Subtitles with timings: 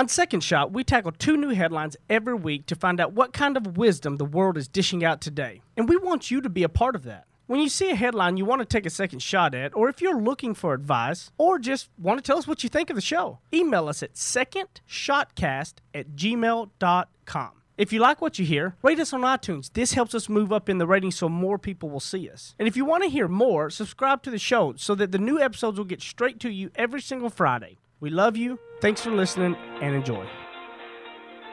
[0.00, 3.54] On Second Shot, we tackle two new headlines every week to find out what kind
[3.54, 5.60] of wisdom the world is dishing out today.
[5.76, 7.26] And we want you to be a part of that.
[7.48, 10.00] When you see a headline you want to take a second shot at, or if
[10.00, 13.02] you're looking for advice, or just want to tell us what you think of the
[13.02, 17.50] show, email us at secondshotcast at gmail.com.
[17.76, 19.70] If you like what you hear, rate us on iTunes.
[19.70, 22.54] This helps us move up in the ratings so more people will see us.
[22.58, 25.38] And if you want to hear more, subscribe to the show so that the new
[25.38, 27.76] episodes will get straight to you every single Friday.
[28.00, 28.58] We love you.
[28.80, 30.26] Thanks for listening and enjoy.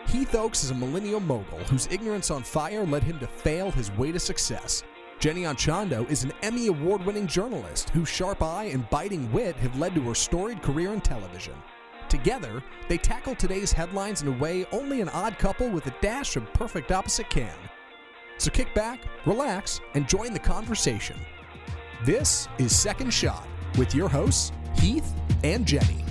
[0.08, 3.92] Heath Oaks is a millennial mogul whose ignorance on fire led him to fail his
[3.92, 4.84] way to success.
[5.20, 9.78] Jenny Anchondo is an Emmy Award winning journalist whose sharp eye and biting wit have
[9.78, 11.56] led to her storied career in television.
[12.08, 16.38] Together, they tackle today's headlines in a way only an odd couple with a dash
[16.38, 17.58] of perfect opposite can.
[18.38, 21.18] So kick back, relax, and join the conversation.
[22.06, 23.46] This is Second Shot
[23.78, 26.06] with your hosts, Heath and Jenny.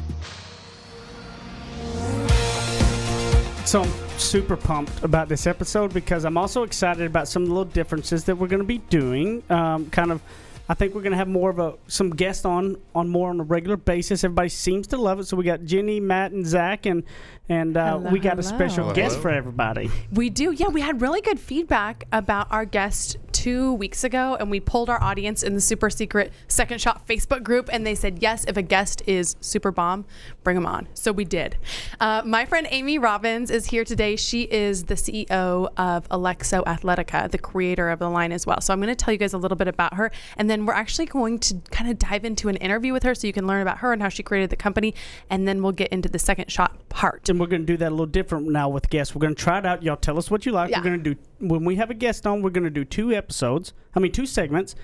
[3.66, 7.55] So I'm super pumped about this episode because I'm also excited about some of the
[7.55, 9.42] little differences that we're going to be doing.
[9.50, 10.22] Um, kind of,
[10.69, 13.41] I think we're going to have more of a some guests on on more on
[13.41, 14.22] a regular basis.
[14.22, 15.25] Everybody seems to love it.
[15.25, 17.03] So we got Jenny, Matt, and Zach, and
[17.48, 19.91] and uh, Hello, we got a special Hello, guest for everybody.
[20.12, 20.50] We do.
[20.50, 24.88] Yeah, we had really good feedback about our guest two weeks ago, and we pulled
[24.88, 28.56] our audience in the super secret Second Shot Facebook group, and they said, yes, if
[28.56, 30.06] a guest is super bomb,
[30.42, 30.88] bring them on.
[30.94, 31.56] So we did.
[32.00, 34.16] Uh, my friend Amy Robbins is here today.
[34.16, 38.60] She is the CEO of Alexo Athletica, the creator of the line as well.
[38.60, 40.72] So I'm going to tell you guys a little bit about her, and then we're
[40.72, 43.62] actually going to kind of dive into an interview with her so you can learn
[43.62, 44.94] about her and how she created the company,
[45.28, 47.28] and then we'll get into the Second Shot part.
[47.37, 49.15] And we're going to do that a little different now with guests.
[49.15, 49.83] We're going to try it out.
[49.83, 50.70] Y'all tell us what you like.
[50.70, 50.79] Yeah.
[50.79, 52.41] We're going to do when we have a guest on.
[52.41, 53.75] We're going to do two episodes.
[53.95, 54.75] I mean, two segments,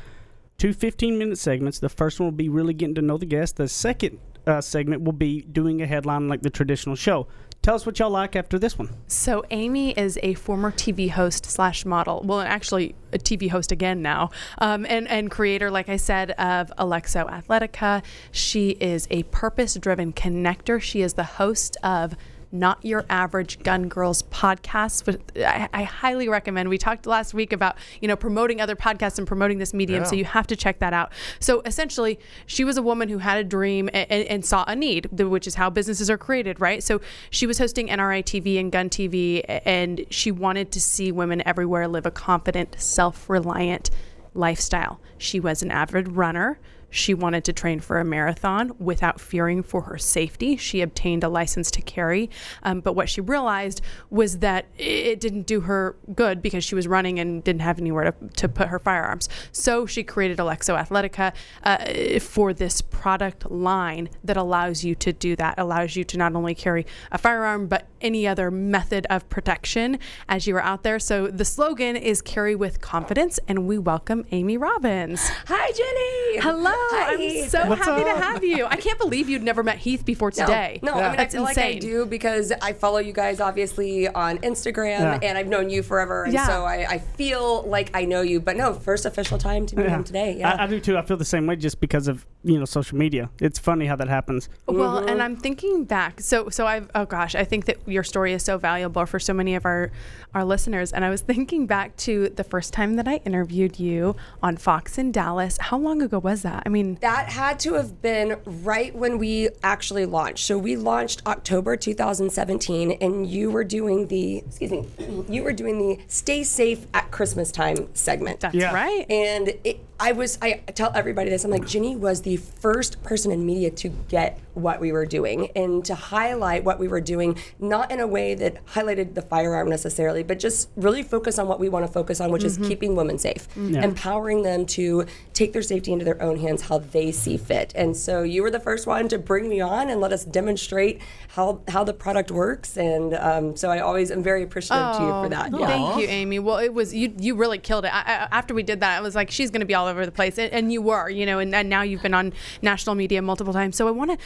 [0.58, 1.78] two 15 minute segments.
[1.78, 3.56] The first one will be really getting to know the guest.
[3.56, 7.26] The second uh, segment will be doing a headline like the traditional show.
[7.62, 8.90] Tell us what y'all like after this one.
[9.06, 12.20] So Amy is a former TV host slash model.
[12.22, 16.70] Well, actually a TV host again now, um, and and creator, like I said, of
[16.76, 18.02] Alexo Athletica.
[18.30, 20.82] She is a purpose-driven connector.
[20.82, 22.14] She is the host of.
[22.52, 26.68] Not Your Average Gun Girls podcast, but I, I highly recommend.
[26.68, 30.14] We talked last week about you know promoting other podcasts and promoting this medium, so
[30.14, 31.12] you have to check that out.
[31.40, 34.76] So essentially, she was a woman who had a dream and, and, and saw a
[34.76, 36.82] need, which is how businesses are created, right?
[36.82, 41.42] So she was hosting NRA TV and Gun TV, and she wanted to see women
[41.46, 43.90] everywhere live a confident, self reliant
[44.34, 45.00] lifestyle.
[45.18, 46.58] She was an avid runner.
[46.92, 50.56] She wanted to train for a marathon without fearing for her safety.
[50.56, 52.30] She obtained a license to carry,
[52.62, 53.80] um, but what she realized
[54.10, 58.12] was that it didn't do her good because she was running and didn't have anywhere
[58.12, 59.28] to, to put her firearms.
[59.50, 61.32] So she created Alexo Athletica
[61.64, 66.34] uh, for this product line that allows you to do that, allows you to not
[66.34, 69.98] only carry a firearm, but any other method of protection
[70.28, 70.98] as you are out there.
[70.98, 75.26] So the slogan is carry with confidence, and we welcome Amy Robbins.
[75.46, 76.40] Hi, Jenny.
[76.42, 76.81] Hello.
[76.90, 77.12] Hi.
[77.14, 78.66] I'm so What's happy to have you.
[78.66, 80.80] I can't believe you'd never met Heath before No, today.
[80.82, 81.80] No, I mean, I That's feel like I insane.
[81.80, 85.18] do because I follow you guys obviously on Instagram Yeah.
[85.22, 86.24] and I've known you forever.
[86.24, 86.46] And Yeah.
[86.46, 88.40] so I, I feel like I know you.
[88.40, 90.36] But no, first official time to meet him today.
[90.38, 90.52] Yeah.
[90.58, 90.96] I, I do too.
[90.96, 93.30] I feel the same way just because of you know social media.
[93.40, 94.48] It's funny how that happens.
[94.66, 95.08] Well, Mm-hmm.
[95.08, 96.20] and I'm thinking back.
[96.20, 99.32] So, so I've oh gosh, I think that your story is so valuable for so
[99.32, 99.90] many of our
[100.34, 100.92] our listeners.
[100.92, 104.98] And I was thinking back to the first time that I interviewed you on Fox
[104.98, 105.56] in Dallas.
[105.60, 106.62] How long ago was that?
[106.66, 110.44] I mean, That had to have been right when we actually launched.
[110.46, 114.86] So we launched October 2017, and you were doing the excuse me,
[115.28, 118.40] you were doing the "Stay Safe at Christmas Time" segment.
[118.40, 118.72] that's Yeah.
[118.74, 119.08] right.
[119.10, 121.44] And it, I was, I tell everybody this.
[121.44, 121.68] I'm like, mm.
[121.68, 125.94] Jenny was the first person in media to get what we were doing and to
[125.94, 130.40] highlight what we were doing, not in a way that highlighted the firearm necessarily, but
[130.40, 132.68] just really focus on what we want to focus on, which is mm-hmm.
[132.68, 133.80] keeping women safe, mm.
[133.80, 137.72] empowering them to take their safety into their own hands how they see fit.
[137.76, 141.00] And so you were the first one to bring me on and let us demonstrate
[141.28, 142.76] how how the product works.
[142.76, 145.52] And um, so I always am very appreciative to you for that.
[145.52, 145.66] Yeah.
[145.66, 146.40] Thank you, Amy.
[146.40, 147.14] Well, it was you.
[147.18, 147.94] You really killed it.
[147.94, 149.91] I, I, after we did that, I was like, she's going to be all over
[150.06, 151.38] the place, and, and you were, you know.
[151.38, 153.76] And, and now you've been on national media multiple times.
[153.76, 154.18] So I want to.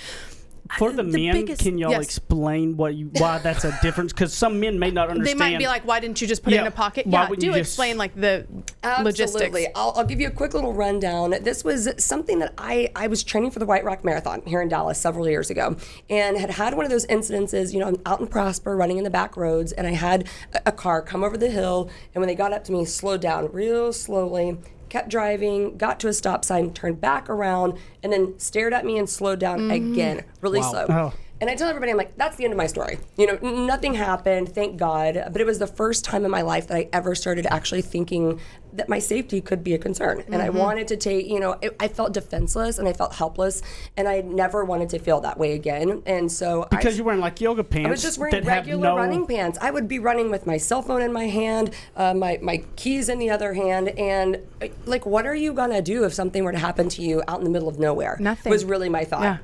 [0.79, 2.03] For uh, the, men, biggest- can y'all yes.
[2.03, 4.13] explain what you why that's a difference?
[4.13, 5.39] Because some men may not understand.
[5.39, 7.29] They might be like, "Why didn't you just put it in a pocket?" why Yeah,
[7.29, 8.47] wouldn't do you just- explain like the
[9.01, 9.43] logistics.
[9.43, 9.69] Absolutely.
[9.77, 11.31] I'll, I'll give you a quick little rundown.
[11.43, 14.69] This was something that I, I was training for the White Rock Marathon here in
[14.69, 15.77] Dallas several years ago
[16.11, 19.05] and had had one of those incidences, you know, I'm out in Prosper running in
[19.05, 22.27] the back roads and I had a, a car come over the hill and when
[22.27, 26.44] they got up to me, slowed down real slowly, kept driving, got to a stop
[26.44, 29.93] sign, turned back around and then stared at me and slowed down mm-hmm.
[29.93, 30.87] again, really slow.
[30.88, 31.15] Oh.
[31.41, 32.99] And I tell everybody, I'm like, that's the end of my story.
[33.19, 35.23] You know, nothing happened, thank God.
[35.31, 38.41] But it was the first time in my life that I ever started actually thinking
[38.73, 40.23] that my safety could be a concern.
[40.29, 43.62] And I wanted to take, you know, it, I felt defenseless and I felt helpless.
[43.97, 46.03] And I never wanted to feel that way again.
[46.06, 47.87] And so I Because you're wearing like yoga pants.
[47.87, 49.59] I was just wearing regular no- running pants.
[49.61, 53.09] I would be running with my cell phone in my hand, uh, my my keys
[53.09, 56.53] in the other hand, and uh, like, what are you gonna do if something were
[56.53, 58.17] to happen to you out in the middle of nowhere?
[58.21, 58.50] Nothing.
[58.50, 59.23] was really my thought.
[59.23, 59.39] Yeah.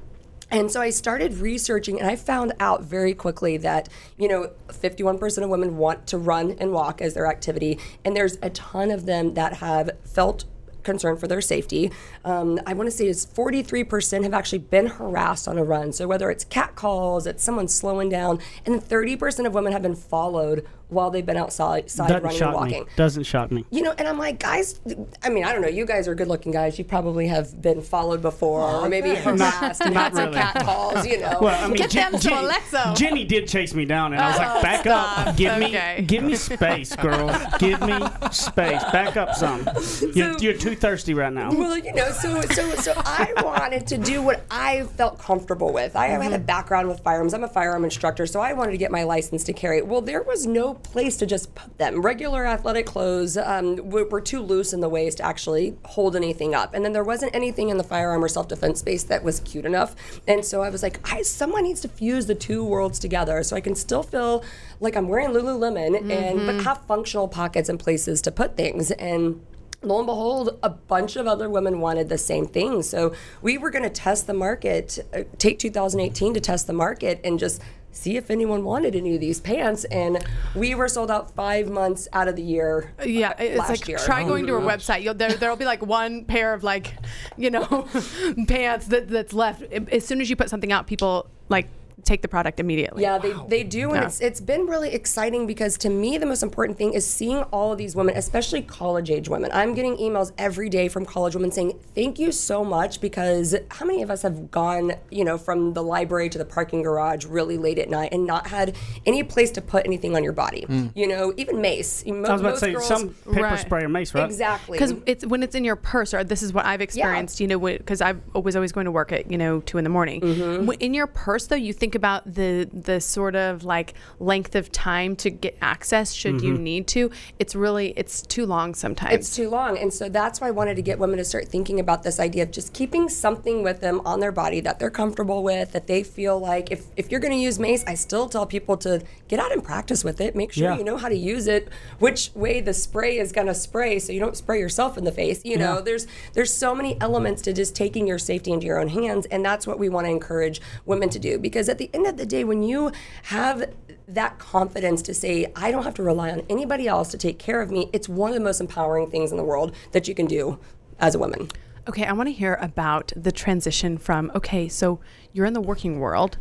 [0.52, 3.88] And so I started researching, and I found out very quickly that
[4.18, 8.36] you know, 51% of women want to run and walk as their activity, and there's
[8.42, 10.44] a ton of them that have felt
[10.82, 11.90] concern for their safety.
[12.24, 15.92] Um, I want to say is 43% have actually been harassed on a run.
[15.92, 19.94] So whether it's cat calls, it's someone slowing down, and 30% of women have been
[19.94, 22.80] followed while they've been outside side Doesn't running and shock walking.
[22.84, 22.86] me.
[22.96, 23.64] Doesn't shock me.
[23.70, 24.80] You know, and I'm like, guys,
[25.22, 25.68] I mean, I don't know.
[25.68, 26.78] You guys are good looking guys.
[26.78, 30.36] You probably have been followed before, or maybe harassed and not had some really.
[30.36, 31.38] cat calls, you know.
[31.40, 32.96] Well, I mean, Get Jen- them to Jen- Alexo.
[32.96, 35.96] Jenny did chase me down, and I was Oh, like, "Back up, give Okay.
[35.98, 37.28] me, give me space, girl,
[37.58, 37.98] give me
[38.30, 39.66] space, back up some.
[40.14, 43.98] You're, you're too thirsty right now." Well, you know, so so so I wanted to
[43.98, 45.96] do what I felt comfortable with.
[45.96, 46.44] I had a mm-hmm.
[46.44, 47.34] background with firearms.
[47.34, 49.82] I'm a firearm instructor, so I wanted to get my license to carry.
[49.82, 52.02] Well, there was no place to just put them.
[52.02, 56.54] Regular athletic clothes um, were, were too loose in the waist to actually hold anything
[56.54, 59.64] up, and then there wasn't anything in the firearm or self-defense space that was cute
[59.64, 59.94] enough.
[60.26, 63.56] And so I was like, I, someone needs to fuse the two worlds together, so
[63.56, 64.44] I can still feel
[64.80, 69.40] like I'm wearing Lululemon and but have functional pockets and places to put things and
[69.82, 72.82] lo and behold, a bunch of other women wanted the same thing.
[72.82, 77.20] So we were going to test the market, uh, take 2018 to test the market
[77.24, 77.60] and just
[77.92, 79.84] see if anyone wanted any of these pants.
[79.84, 80.24] And
[80.54, 82.92] we were sold out five months out of the year.
[83.04, 83.98] Yeah, uh, it's last like year.
[83.98, 85.02] try going to our website.
[85.02, 86.94] You'll, there, there'll be like one pair of like,
[87.36, 87.88] you know,
[88.48, 89.62] pants that, that's left.
[89.72, 91.68] As soon as you put something out, people like
[92.04, 93.02] take the product immediately.
[93.02, 94.06] Yeah, they, they do, and Yeah.
[94.06, 97.72] it's it's been really exciting because to me the most important thing is seeing all
[97.72, 99.50] of these women, especially college age women.
[99.52, 103.86] I'm getting emails every day from college women saying thank you so much because how
[103.86, 107.56] many of us have gone you know from the library to the parking garage really
[107.58, 108.74] late at night and not had
[109.06, 110.66] any place to put anything on your body?
[110.94, 112.04] You know, even mace.
[112.06, 113.58] Mo- I was about to say girls- some pepper Right.
[113.58, 114.24] spray or mace, right?
[114.24, 117.46] exactly because it's when it's in your purse or this is what i've experienced you
[117.46, 120.20] know because i was always going to work at you know two in the morning
[120.20, 120.70] Mm-hmm.
[120.80, 125.16] In your purse though you think about the the sort of like length of time
[125.16, 126.62] to get access should you Mm-hmm.
[126.62, 129.78] need to it's really it's too long sometimes It's too long.
[129.78, 132.42] And so that's why I wanted to get women to start thinking about this idea
[132.44, 136.02] of just keeping something with them on their body that they're comfortable with, that they
[136.02, 139.38] feel like if, if you're going to use mace, I still tell people to get
[139.38, 140.34] out and practice with it.
[140.36, 140.78] Make sure Yeah.
[140.78, 141.68] you know how to use it,
[141.98, 145.12] which way the spray is going to spray so you don't spray yourself in the
[145.12, 145.40] face.
[145.44, 145.80] You know, Yeah.
[145.82, 149.26] there's there's so many elements to just taking your safety into your own hands.
[149.26, 151.38] And that's what we want to encourage women to do.
[151.38, 152.92] Because at the end of the day, when you
[153.24, 153.72] have
[154.08, 157.60] that confidence to say, I don't have to rely on anybody else to take care
[157.60, 160.26] of me, it's one of the most empowering things in the world that you can
[160.26, 160.58] do
[160.98, 161.48] as a woman.
[161.88, 165.00] okay i want to hear about the transition from okay so
[165.32, 166.38] you're in the working world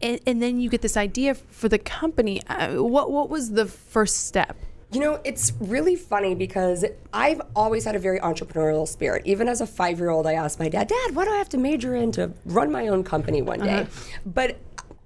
[0.00, 3.66] and, and then you get this idea for the company uh, what what was the
[3.66, 4.56] first step
[4.90, 6.82] You know, it's really funny because
[7.12, 9.20] I've always had a very entrepreneurial spirit.
[9.26, 11.50] Even as a five year old, I asked my dad, Dad, what do I have
[11.50, 13.86] to major in to run my own company one day?
[14.24, 14.56] But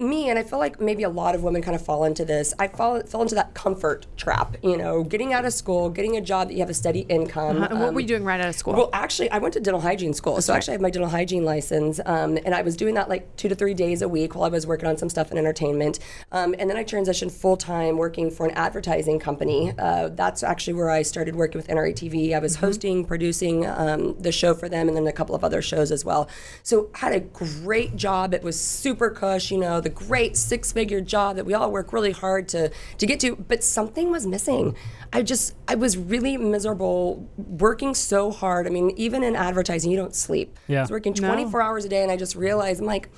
[0.03, 2.55] me, and I feel like maybe a lot of women kind of fall into this,
[2.59, 4.57] I fall, fell into that comfort trap.
[4.63, 7.63] You know, getting out of school, getting a job that you have a steady income.
[7.63, 9.61] and what um, were you doing right out of school Well, actually, I went to
[9.61, 10.41] dental hygiene school.
[10.41, 13.35] so actually, I have my dental hygiene license, um, and I was doing that like
[13.37, 15.99] two to three days a week while I was working on some stuff in entertainment.
[16.33, 19.73] Um, and then I transitioned full time working for an advertising company.
[19.79, 22.35] Uh, that's actually where I started working with NRA TV.
[22.35, 25.63] I was hosting, producing um, the show for them, and then a couple of other
[25.63, 26.29] shows as well.
[26.63, 28.35] So had a great job.
[28.35, 31.93] It was super cush, you know, the great six figure job that we all work
[31.93, 33.37] really hard to to get to.
[33.37, 34.77] But something was missing.
[35.13, 38.67] I just I was really miserable working so hard.
[38.67, 40.59] I mean, even in advertising, you don't sleep.
[40.69, 40.79] Yeah.
[40.79, 43.09] I was working 24 hours a day, and I just realized I'm like.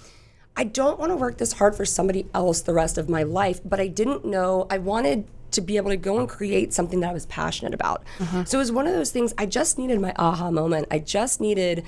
[0.57, 3.61] I don't want to work this hard for somebody else the rest of my life,
[3.65, 7.11] but I didn't know I wanted to be able to go and create something that
[7.11, 8.05] I was passionate about.
[8.21, 8.45] Uh-huh.
[8.45, 10.89] So it was one of those things I just needed my aha moment.
[10.91, 11.85] I just needed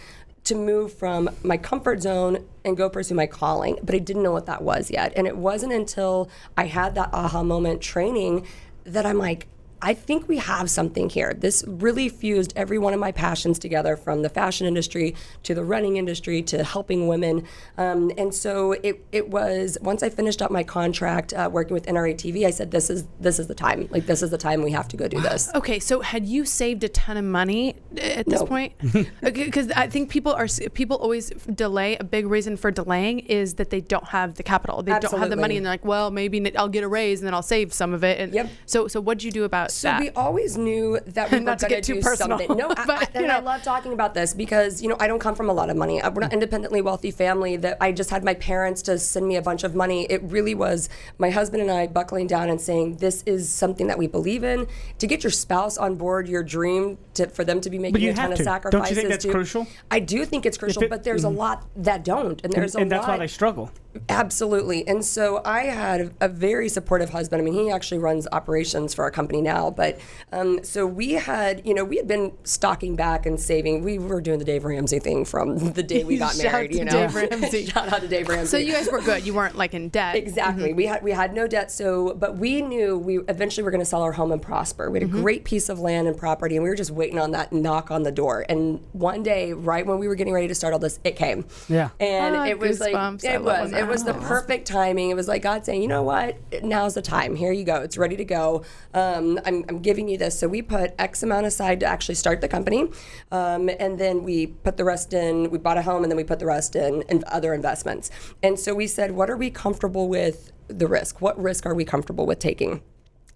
[0.47, 4.33] to move from my comfort zone and go pursue my calling, but I didn't know
[4.33, 5.13] what that was yet.
[5.17, 8.47] And it wasn't until I had that aha moment training
[8.85, 9.49] that I'm like,
[9.83, 11.35] I think we have something here.
[11.35, 15.65] This really fused every one of my passions together from the fashion industry to the
[15.65, 17.47] running industry to helping women.
[17.77, 21.87] Um, and so it, it was once I finished up my contract uh, working with
[21.87, 23.89] NRA TV, I said, this is this is the time.
[23.91, 25.51] Like this is the time we have to go do this.
[25.55, 28.47] Okay, so had you saved a ton of money at this No.
[28.47, 28.73] point?
[29.21, 31.97] Because I think people are people always delay.
[31.99, 34.83] A big reason for delaying is that they don't have the capital.
[34.83, 37.27] They don't have the money, and they're like, well, maybe I'll get a raise and
[37.27, 38.19] then I'll save some of it.
[38.21, 38.51] And Yep.
[38.67, 40.01] So so what did you do about So that?
[40.01, 42.57] we always knew that we were Not to get too do personal, something.
[42.57, 45.07] No, I, but, I, you and I love talking about this because you know I
[45.07, 45.95] don't come from a lot of money.
[45.97, 46.33] We're not mm-hmm.
[46.33, 47.57] independently wealthy family.
[47.57, 50.07] That I just had my parents to send me a bunch of money.
[50.07, 53.99] It really was my husband and I buckling down and saying this is something that
[53.99, 54.67] we believe in.
[54.99, 58.15] To get your spouse on board your dream, to, for them to be making a
[58.15, 58.45] ton have of to.
[58.45, 59.09] Don't you think sacrifices.
[59.09, 59.67] that's to- crucial?
[59.91, 61.39] I do think it's crucial, it- but there's a mm-hmm.
[61.39, 63.71] lot that don't, and there's and, and a that's why they struggle.
[64.09, 64.87] Absolutely.
[64.87, 67.41] And so I had a very supportive husband.
[67.41, 69.71] I mean, he actually runs operations for our company now.
[69.71, 69.99] But
[70.33, 73.83] um, so we had, you know, we had been stocking back and saving.
[73.85, 76.93] We were doing the Dave Ramsey thing from the day we got married, you know.
[76.93, 77.67] Dave Ramsey.
[77.71, 78.47] Shout out to Dave Ramsey.
[78.51, 79.27] so you guys were good.
[79.27, 80.17] You weren't like in debt.
[80.17, 80.73] Exactly.
[80.73, 83.85] We had we had no debt, so but we knew we eventually were going to
[83.87, 84.91] sell our home and Prosper.
[84.91, 87.31] We had a great piece of land and property, and we were just waiting on
[87.33, 88.45] that knock on the door.
[88.49, 91.45] And one day, right when we were getting ready to start all this, it came.
[91.69, 91.91] Yeah.
[92.01, 93.25] And Ah, it was like goosebumps.
[93.29, 95.11] I it love was it was the perfect timing.
[95.11, 97.37] It was like God saying, you know what, now's the time.
[97.37, 97.77] Here you go.
[97.77, 98.65] It's ready to go.
[98.93, 100.39] Um, I'm I'm giving you this.
[100.39, 102.91] So we put X amount aside to actually start the company,
[103.31, 105.51] um, and then we put the rest in.
[105.51, 108.11] We bought a home, and then we put the rest in in other investments.
[108.43, 111.21] And so we said, what are we comfortable with the risk?
[111.21, 112.83] What risk are we comfortable with taking?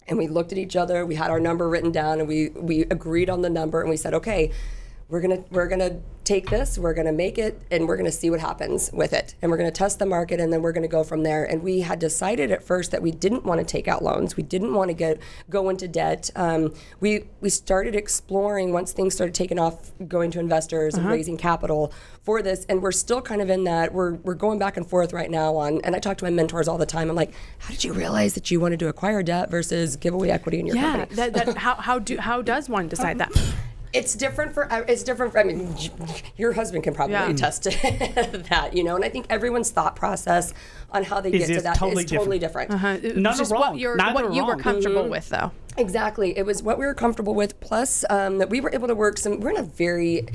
[0.07, 1.05] And we looked at each other.
[1.05, 3.97] We had our number written down, and we we agreed on the number, and we
[3.97, 4.51] said, okay,
[5.11, 8.39] we're gonna we're gonna take this, we're gonna make it, and we're gonna see what
[8.39, 11.23] happens with it, and we're gonna test the market, and then we're gonna go from
[11.23, 11.43] there.
[11.43, 14.43] And we had decided at first that we didn't want to take out loans, we
[14.43, 16.29] didn't want to get go into debt.
[16.35, 21.37] Um, we we started exploring once things started taking off, going to investors and raising
[21.37, 21.91] capital
[22.23, 23.93] for this, and we're still kind of in that.
[23.93, 25.81] We're we're going back and forth right now on.
[25.83, 27.09] And I talk to my mentors all the time.
[27.09, 30.31] I'm like, how did you realize that you wanted to acquire debt versus give away
[30.31, 30.91] equity in your Yeah.
[30.97, 31.15] company?
[31.15, 33.31] That, that, how how do how does one decide that?
[33.93, 35.75] It's different for uh, it's different for i mean
[36.37, 37.29] your husband can probably Yeah.
[37.29, 37.69] attest to
[38.49, 40.53] that you know and i think everyone's thought process
[40.91, 43.37] on how they Is- get to is that totally is totally different Uh, None are
[43.37, 43.61] just wrong.
[43.61, 44.59] what you're Neither what are you were wrong.
[44.61, 45.51] comfortable with though.
[45.77, 46.37] Exactly.
[46.37, 47.57] It was what we were comfortable with.
[47.61, 49.39] Plus, um, that we were able to work some.
[49.39, 50.25] We're in a very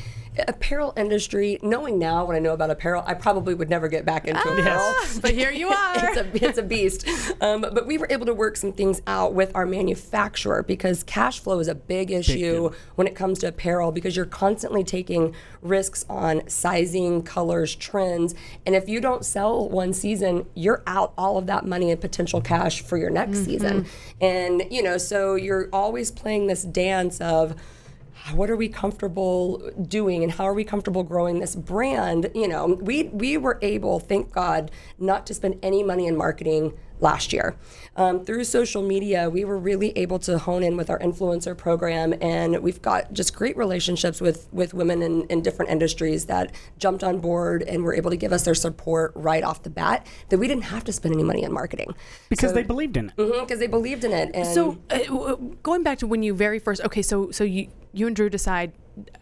[0.48, 1.58] apparel industry.
[1.62, 4.80] Knowing now what I know about apparel, I probably would never get back into apparel.
[4.80, 5.92] Ah, but here you are.
[5.96, 7.06] it's a it's a beast.
[7.40, 11.40] Um, but we were able to work some things out with our manufacturer because cash
[11.40, 16.04] flow is a big issue when it comes to apparel because you're constantly taking risks
[16.08, 21.46] on sizing, colors, trends, and if you don't sell one season, you're out all of
[21.46, 23.86] that money and potential cash for your next season.
[24.20, 27.54] And you know, so you're always playing this dance of
[28.32, 32.30] what are we comfortable doing and how are we comfortable growing this brand?
[32.34, 36.72] You know we we were able thank god not to spend any money in marketing
[37.00, 37.54] last year
[37.96, 42.14] um, through social media we were really able to hone in with our influencer program
[42.20, 47.04] and we've got just great relationships with with women in, in different industries that jumped
[47.04, 50.38] on board and were able to give us their support right off the bat that
[50.38, 51.94] we didn't have to spend any money on marketing
[52.28, 53.16] Because they believed in it.
[53.16, 56.80] because they believed in it and So uh, going back to when you very first,
[56.84, 58.72] okay, so so you you and Drew decide,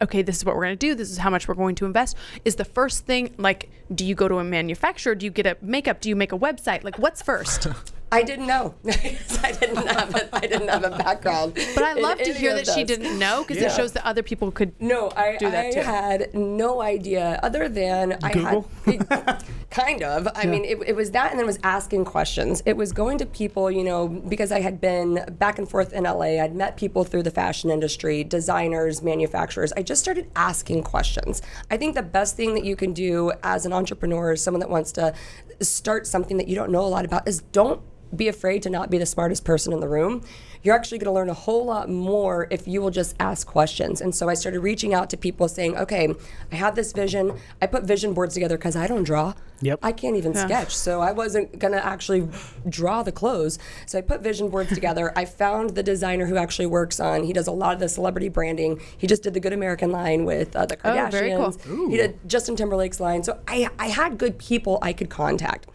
[0.03, 0.95] okay, this is what we're going to do.
[0.95, 2.17] This is how much we're going to invest.
[2.45, 5.15] Is the first thing like, do you go to a manufacturer?
[5.15, 6.01] Do you get a makeup?
[6.01, 6.85] Do you make a website?
[6.85, 7.67] Like, what's first?
[8.15, 8.75] I didn't know.
[8.87, 11.55] I didn't have a, I didn't have a background.
[11.75, 14.07] But I in love to hear of that she didn't know because it shows that
[14.07, 14.73] other people could.
[14.81, 15.81] No, I, do that I too.
[15.81, 18.71] had no idea other than Google?
[18.87, 20.29] I had kind of.
[20.37, 22.63] I mean, it, it was that, and then it was asking questions.
[22.65, 26.05] It was going to people, you know, because I had been back and forth in
[26.05, 26.41] LA.
[26.41, 29.73] I'd met people through the fashion industry, designers, manufacturers.
[29.73, 31.43] I just started asking questions.
[31.69, 34.93] I think the best thing that you can do as an entrepreneur, someone that wants
[34.93, 35.15] to
[35.61, 37.81] start something that you don't know a lot about, is don't
[38.15, 40.23] be afraid to not be the smartest person in the room.
[40.63, 44.01] You're actually going to learn a whole lot more if you will just ask questions.
[44.01, 46.09] And so I started reaching out to people saying, okay,
[46.51, 47.39] I have this vision.
[47.61, 49.35] I put vision boards together because I don't draw.
[49.61, 49.81] Yep.
[49.83, 50.75] I can't even sketch.
[50.75, 52.27] So I wasn't going to actually
[52.67, 53.59] draw the clothes.
[53.87, 55.13] So I put vision boards together.
[55.17, 58.31] I found the designer who actually works on, he does a lot of the celebrity
[58.31, 58.81] branding.
[58.97, 61.11] He just did the Good American line with uh, the Oh, Kardashians.
[61.11, 61.31] very
[61.77, 61.91] cool.
[61.91, 63.23] He did Justin Timberlake's line.
[63.23, 65.67] So I, I had good people I could contact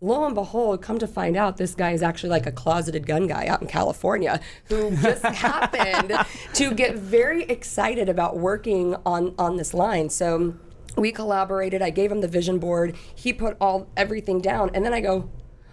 [0.00, 3.26] lo and behold, come to find out this guy is actually like a closeted gun
[3.26, 6.12] guy out in California who just happened
[6.54, 10.08] to get very excited about working on on this line.
[10.10, 10.54] So
[10.96, 11.82] we collaborated.
[11.82, 12.96] I gave him the vision board.
[13.14, 15.30] He put all everything down, and then I go,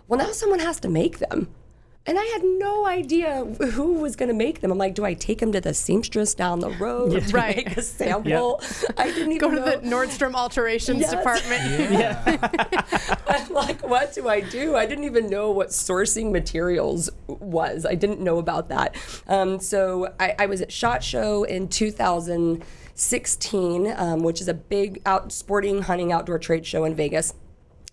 [0.08, 1.50] well, now someone has to make them.
[2.08, 4.72] And I had no idea who was going to make them.
[4.72, 7.56] I'm like, do I take them to the seamstress down the road to Right.
[7.56, 8.62] make a sample?
[8.96, 9.66] I didn't even Go to know.
[9.66, 11.10] the Nordstrom alterations Yes.
[11.12, 11.64] department.
[11.92, 12.38] Yeah.
[13.28, 14.76] I'm like, what do I do?
[14.76, 17.88] I didn't even know what sourcing materials was.
[17.88, 18.96] I didn't know about that.
[19.28, 25.02] Um, so I, I was at Shot Show in 2016, um, which is a big
[25.08, 27.34] out sporting hunting outdoor trade show in Vegas.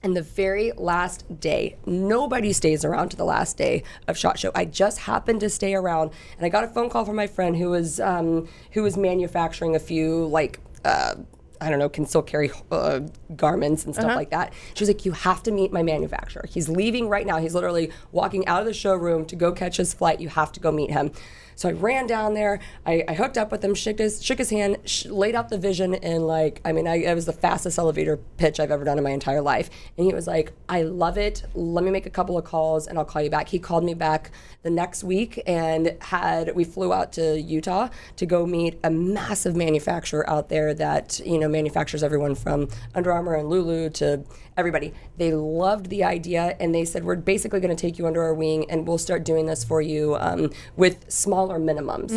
[0.03, 4.51] And the very last day, nobody stays around to the last day of Shot Show.
[4.55, 7.57] I just happened to stay around, and I got a phone call from my friend
[7.57, 10.61] who was um, who was manufacturing a few like.
[10.85, 11.15] Uh,
[11.63, 13.01] I don't know, can still carry uh,
[13.37, 14.53] garments and stuff like that.
[14.75, 16.45] She was like, You have to meet my manufacturer.
[16.49, 17.39] He's leaving right now.
[17.39, 20.21] He's literally walking out of the showroom to go catch his flight.
[20.21, 21.13] You have to go meet him.
[21.55, 22.61] So I ran down there.
[22.87, 25.59] I, I hooked up with him, shook his, shook his hand, sh- laid out the
[25.59, 28.99] vision, and like, I mean, I, it was the fastest elevator pitch I've ever done
[28.99, 29.71] in my entire life.
[29.97, 31.45] And he was like, I love it.
[31.55, 33.49] Let me make a couple of calls and I'll call you back.
[33.49, 34.31] He called me back
[34.63, 39.55] the next week and had, we flew out to Utah to go meet a massive
[39.55, 44.25] manufacturer out there that, you know, manufactures everyone from Under Armour and Lulu to
[44.57, 44.93] everybody.
[45.19, 48.35] They loved the idea and they said, We're basically going to take you under our
[48.35, 52.11] wing and we'll start doing this for you um, with smaller minimums.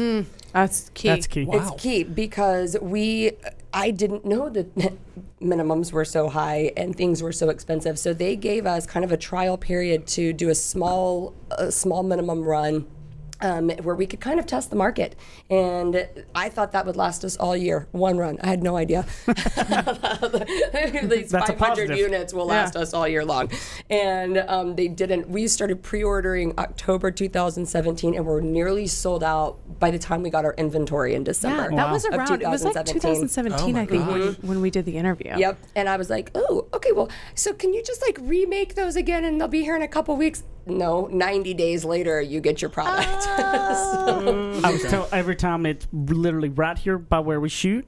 [0.53, 1.09] That's key.
[1.09, 1.45] That's key.
[1.45, 1.57] Wow.
[1.57, 3.31] It's key because we,
[3.73, 4.73] I didn't know that
[5.41, 7.99] minimums were so high and things were so expensive.
[7.99, 12.03] So they gave us kind of a trial period to do a small, a small
[12.03, 12.87] minimum run.
[13.45, 15.15] Um, where we could kind of test the market,
[15.51, 17.87] and I thought that would last us all year.
[17.91, 19.05] One run, I had no idea.
[19.27, 19.35] These
[21.29, 21.97] That's 500 positive.
[21.97, 23.51] units will last us all year long,
[23.89, 25.29] and um, they didn't.
[25.29, 30.43] We started pre-ordering October 2017, and we're nearly sold out by the time we got
[30.43, 31.69] our inventory in December.
[31.69, 32.41] Yeah, that was of around.
[32.41, 33.29] It was like 2017.
[33.29, 34.37] 2017, Oh my I think, when, gosh.
[34.41, 35.33] when we did the interview.
[35.37, 35.59] Yep.
[35.75, 39.23] And I was like, oh, okay, well, so can you just like remake those again
[39.23, 40.41] and they'll be here in a couple weeks?
[40.67, 43.23] No, 90 days later, you get your product.
[43.75, 44.61] So- oh.
[44.63, 47.85] I was tell every time it's literally right here by where we shoot.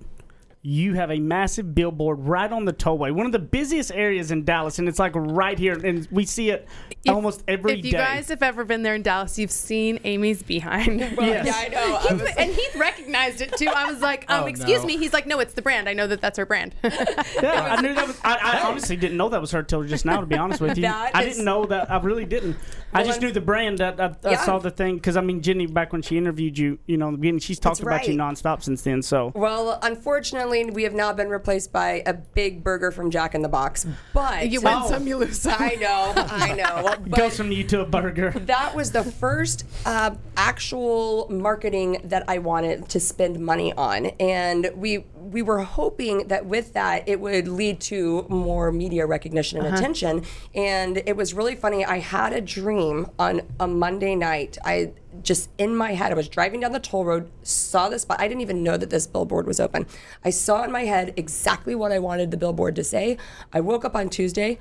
[0.69, 4.43] You have a massive billboard right on the tollway, one of the busiest areas in
[4.43, 6.67] Dallas, and it's like right here, and we see it
[7.05, 7.79] If- almost every day.
[7.79, 10.99] If you guys have ever been there in Dallas, you've seen Amy's behind.
[11.27, 11.45] Yes.
[11.45, 11.95] Yeah, I know.
[12.09, 13.67] I was and Heath recognized it too.
[13.73, 14.87] I was like, um, Oh, excuse no.
[14.87, 14.97] me.
[14.97, 15.87] He's like, no, it's the brand.
[15.87, 16.75] I know that that's her brand.
[16.83, 18.19] yeah, I knew that was.
[18.25, 20.19] I, I honestly didn't know that was her till just now.
[20.19, 21.89] To be honest with you, That I is- didn't know that.
[21.89, 22.57] I really didn't.
[22.93, 23.77] I Well, just I'm- knew the brand.
[23.77, 24.43] That I, I Yeah.
[24.43, 27.13] saw the thing because I mean, Jenny back when she interviewed you, you know, in
[27.13, 28.33] the beginning, she's talked about you right.
[28.35, 29.01] nonstop since then.
[29.01, 33.41] So well, unfortunately, we have now been replaced by a big burger from Jack in
[33.41, 33.85] the Box.
[34.13, 34.89] But you win Oh.
[34.89, 35.55] some, you lose some.
[35.57, 36.95] I know, I know.
[37.17, 38.31] goes from you to a burger.
[38.31, 44.71] that was the first uh, actual marketing that I wanted to spend money on, and
[44.75, 49.75] we we were hoping that with that it would lead to more media recognition and
[49.75, 50.23] attention.
[50.55, 51.83] And it was really funny.
[51.83, 54.57] I had a dream on a Monday night.
[54.63, 54.91] I
[55.23, 58.19] just in my head, I was driving down the toll road, saw this spot.
[58.19, 59.85] I didn't even know that this billboard was open.
[60.23, 63.17] I saw in my head exactly what I wanted the billboard to say.
[63.53, 64.59] I woke up on Tuesday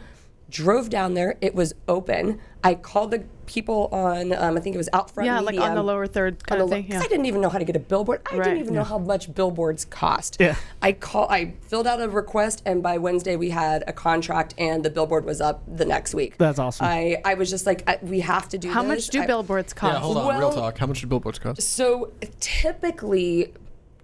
[0.51, 1.37] drove down there.
[1.41, 2.41] It was open.
[2.63, 5.27] I called the people on, um, I think it was out front.
[5.27, 6.85] Yeah, like on the lower third kind the of lo- thing.
[6.85, 7.01] 'cause Yeah.
[7.01, 8.21] I didn't even know how to get a billboard.
[8.31, 8.45] I Right.
[8.45, 10.37] didn't even know how much billboards cost.
[10.41, 10.57] Yeah.
[10.83, 11.29] I call.
[11.31, 15.25] I filled out a request, and by Wednesday we had a contract, and the billboard
[15.25, 16.37] was up the next week.
[16.39, 16.87] That's awesome.
[16.87, 18.71] I, I was just like, I, we have to do.
[18.71, 18.89] How this.
[18.89, 19.95] much do I- billboards cost?
[19.95, 20.39] Yeah, hold on.
[20.39, 20.79] Real talk.
[20.79, 21.63] How much do billboards cost?
[21.63, 23.53] So typically.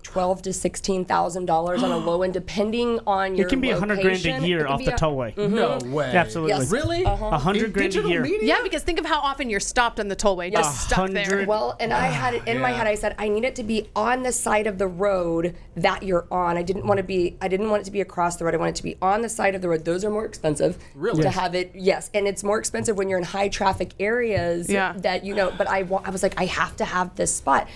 [0.02, 3.46] Twelve to sixteen thousand dollars on a low end, depending on your.
[3.46, 5.34] It can be a hundred grand a year off be the a- tollway.
[5.34, 5.54] Mm-hmm.
[5.54, 6.10] No way.
[6.12, 6.50] Absolutely.
[6.58, 6.70] Yes.
[6.70, 7.04] Really?
[7.04, 7.26] Uh-huh.
[7.32, 8.20] A hundred grand a year.
[8.22, 8.40] media?
[8.42, 11.46] Yeah, because think of how often you're stopped on the tollway, just A stuck there.
[11.46, 12.12] Well, and I ah.
[12.12, 12.86] had it in my head.
[12.86, 16.26] I said I need it to be on the side of the road that you're
[16.30, 16.56] on.
[16.56, 17.36] I didn't want to be.
[17.40, 18.54] I didn't want it to be across the road.
[18.54, 19.84] I want it to be on the side of the road.
[19.84, 20.78] Those are more expensive.
[20.94, 21.18] Really?
[21.18, 21.34] To Yes.
[21.36, 24.68] have it, yes, and it's more expensive when you're in high traffic areas.
[24.68, 24.94] Yeah.
[24.96, 25.52] That you know.
[25.56, 27.68] But I, wa- I was like, I have to have this spot.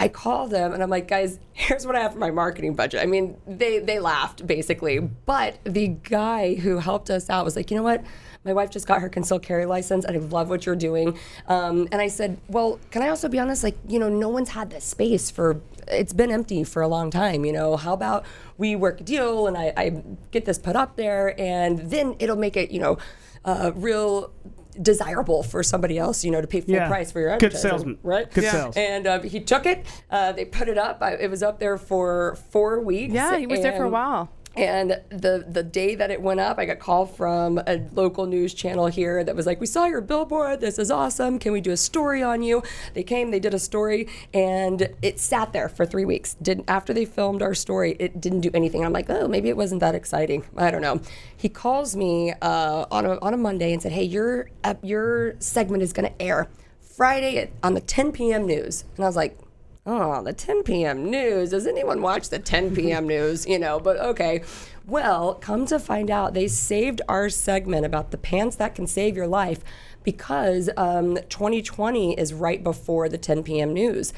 [0.00, 3.02] I call them and I'm like, guys, here's what I have for my marketing budget.
[3.02, 7.70] I mean, they they laughed basically, but the guy who helped us out was like,
[7.70, 8.02] you know what?
[8.42, 11.18] My wife just got her concealed carry license, and I love what you're doing.
[11.46, 13.62] Um, and I said, well, can I also be honest?
[13.62, 15.60] Like, you know, no one's had this space for.
[15.88, 17.44] It's been empty for a long time.
[17.44, 18.24] You know, how about
[18.56, 22.36] we work a deal and I, I get this put up there, and then it'll
[22.36, 22.96] make it, you know,
[23.44, 24.32] uh, real
[24.80, 26.88] desirable for somebody else, you know, to pay full Yeah.
[26.88, 27.98] price for your Good salesman.
[28.02, 28.30] right?
[28.32, 28.50] Good Yeah.
[28.52, 28.76] sales.
[28.76, 29.84] And uh, he took it.
[30.10, 30.98] Uh, they put it up.
[31.02, 33.12] I, it was up there for four weeks.
[33.12, 34.30] Yeah, he was there for a while.
[34.56, 38.52] And the the day that it went up, I got called from a local news
[38.52, 40.60] channel here that was like, "We saw your billboard.
[40.60, 41.38] This is awesome.
[41.38, 42.62] Can we do a story on you?"
[42.94, 46.34] They came, they did a story, and it sat there for three weeks.
[46.42, 48.84] Didn't after they filmed our story, it didn't do anything.
[48.84, 50.44] I'm like, "Oh, maybe it wasn't that exciting.
[50.56, 51.00] I don't know."
[51.36, 55.34] He calls me uh, on a on a Monday and said, "Hey, your uh, your
[55.38, 56.48] segment is going to air."
[56.80, 58.46] Friday at, on the 10 p.m.
[58.46, 58.84] news.
[58.96, 59.38] And I was like,
[59.86, 61.10] oh, the 10 p.m.
[61.10, 61.50] news.
[61.50, 63.06] Does anyone watch the 10 p.m.
[63.06, 63.46] news?
[63.46, 64.42] You know, but okay.
[64.86, 69.16] Well, come to find out, they saved our segment about the pants that can save
[69.16, 69.60] your life
[70.02, 73.72] because um, 20/20 is right before the 10 p.m.
[73.72, 74.12] news.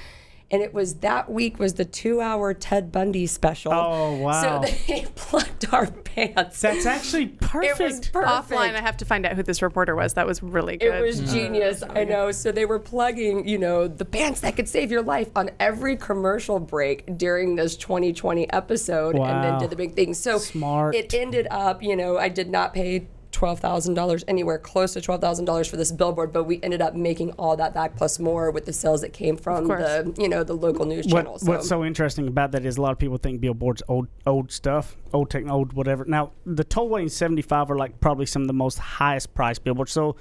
[0.53, 3.73] And it was that week was the two-hour Ted Bundy special.
[3.73, 4.63] Oh, wow.
[4.63, 6.61] So they plugged our pants.
[6.61, 7.81] That's actually perfect.
[7.81, 8.51] It was perfect.
[8.51, 10.13] Offline, I have to find out who this reporter was.
[10.13, 10.95] That was really good.
[10.95, 11.33] It was mm.
[11.33, 11.83] genius.
[11.83, 11.99] Mm.
[11.99, 12.31] I know.
[12.33, 15.97] So they were plugging, you know, the pants that could save your life on every
[15.97, 20.13] commercial break during this 20/20 episode and then did the big thing.
[20.13, 20.95] So Smart.
[20.95, 23.07] it ended up, you know, I did not pay
[23.43, 27.75] $12,000 anywhere close to $12,000 for this billboard, but we ended up making all that
[27.75, 31.07] back plus more with the sales that came from the, you know, the local news
[31.07, 31.39] What, channel.
[31.43, 34.97] what's so interesting about that is a lot of people think billboards old old stuff,
[35.13, 36.05] old tech, old whatever.
[36.05, 39.65] Now the tollway and seventy five are like probably some of the most highest priced
[39.65, 39.93] billboards.
[39.93, 40.17] So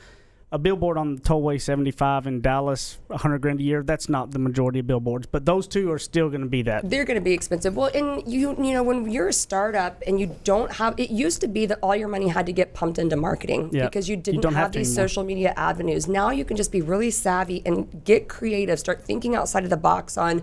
[0.54, 3.84] a billboard on the tollway seventy five in Dallas, hundred grand a year.
[3.84, 6.90] That's not the majority of billboards, but those two are still going to be that.
[6.90, 7.76] they're going to be expensive.
[7.78, 11.40] Well, and you you know when you're a startup and you don't have it used
[11.42, 13.86] to be that all your money had to get pumped into marketing Yeah.
[13.86, 15.08] because you You didn't don't have, have these anymore.
[15.08, 16.08] social media avenues.
[16.10, 19.78] Now you can just be really savvy and get creative, start thinking outside of the
[19.78, 20.42] box on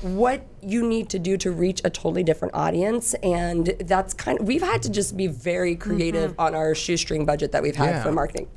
[0.00, 4.46] what you need to do to reach a totally different audience and that's kind of
[4.46, 6.40] we've had to just be very creative mm-hmm.
[6.40, 8.02] on our shoestring budget that we've had Yeah.
[8.02, 8.48] for marketing.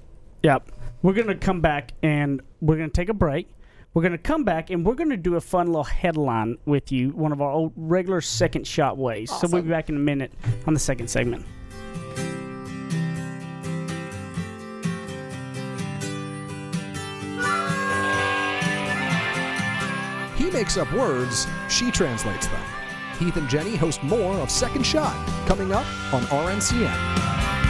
[0.43, 0.71] Yep.
[1.03, 3.49] We're going to come back and we're going to take a break.
[3.93, 6.93] We're going to come back and we're going to do a fun little headline with
[6.93, 9.29] you, one of our old regular second shot ways.
[9.29, 10.31] So we'll be back in a minute
[10.65, 11.45] on the second segment.
[20.37, 22.61] He makes up words, she translates them.
[23.19, 25.15] Heath and Jenny host more of Second Shot
[25.47, 27.62] coming up on RNCN.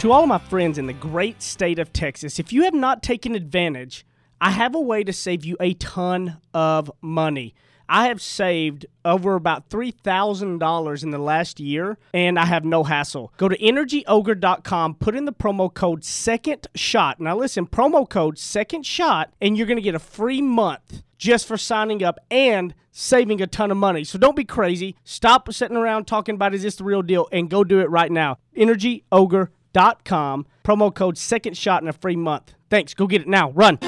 [0.00, 3.34] To all my friends in the great state of Texas, if you have not taken
[3.34, 4.04] advantage,
[4.42, 7.54] I have a way to save you a ton of money.
[7.88, 13.32] I have saved over about $3,000 in the last year, and I have no hassle.
[13.38, 17.18] Go to energyogre.com, put in the promo code second shot.
[17.18, 21.46] Now, listen, promo code second shot, and you're going to get a free month just
[21.46, 24.04] for signing up and saving a ton of money.
[24.04, 24.96] So don't be crazy.
[25.04, 28.12] Stop sitting around talking about is this the real deal and go do it right
[28.12, 28.38] now.
[28.56, 32.54] energyogre.com, promo code second shot and a free month.
[32.70, 32.94] Thanks.
[32.94, 33.50] Go get it now.
[33.50, 33.78] Run.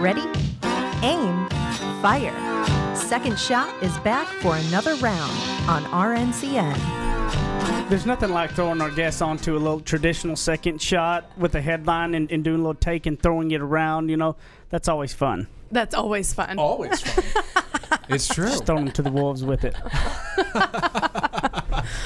[0.00, 0.22] Ready?
[1.02, 1.48] Aim.
[2.02, 2.40] Fire.
[2.94, 5.32] Second Shot is back for another round
[5.68, 7.88] on RNCN.
[7.88, 12.14] There's nothing like throwing our guests onto a little traditional second shot with a headline
[12.14, 14.08] and, and doing a little take and throwing it around.
[14.08, 14.36] You know,
[14.70, 15.48] that's always fun.
[15.70, 16.58] That's always fun.
[16.58, 17.54] Always fun.
[18.08, 18.50] it's true.
[18.50, 19.74] Throwing them to the wolves with it.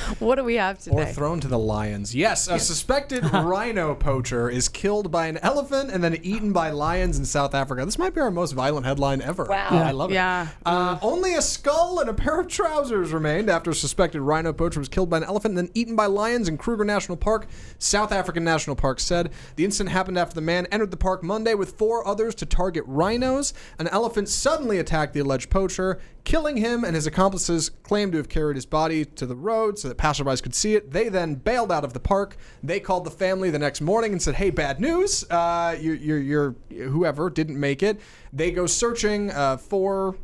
[0.18, 0.96] What do we have today?
[0.96, 1.12] Or today?
[1.12, 2.14] thrown to the lions.
[2.14, 7.18] Yes, a suspected rhino poacher is killed by an elephant and then eaten by lions
[7.18, 7.84] in South Africa.
[7.84, 9.44] This might be our most violent headline ever.
[9.44, 9.68] Wow.
[9.70, 10.14] I love it.
[10.14, 10.48] Yeah.
[10.66, 14.80] Uh, only a skull and a pair of trousers remained after a suspected rhino poacher
[14.80, 17.46] was killed by an elephant and then eaten by lions in Kruger National Park.
[17.78, 21.54] South African National Park said the incident happened after the man entered the park Monday
[21.54, 23.52] with four others to target rhinos.
[23.78, 28.28] An elephant suddenly attacked the alleged poacher, killing him, and his accomplices claimed to have
[28.28, 30.92] carried his body to the road so that passerbys could see it.
[30.92, 32.36] They then bailed out of the park.
[32.62, 35.24] They called the family the next morning and said, "Hey, bad news!
[35.30, 38.00] Uh, your, whoever didn't make it."
[38.32, 40.16] They go searching uh, for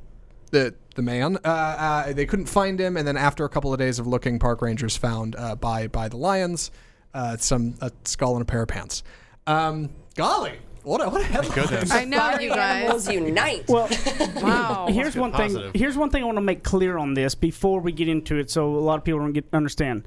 [0.51, 1.39] the the man.
[1.45, 4.39] Uh, uh, they couldn't find him, and then after a couple of days of looking,
[4.39, 6.71] park rangers found uh, by by the lions
[7.15, 9.03] uh, some a skull and a pair of pants.
[9.47, 11.55] Um, golly, what a, what a headline!
[11.55, 11.91] Goodness.
[11.91, 13.09] I know you guys.
[13.09, 13.69] unite.
[13.69, 13.89] Well,
[14.37, 14.87] Wow.
[14.91, 15.41] here's get one thing.
[15.53, 15.73] positive.
[15.75, 18.51] Here's one thing I want to make clear on this before we get into it,
[18.51, 20.07] so a lot of people don't get understand.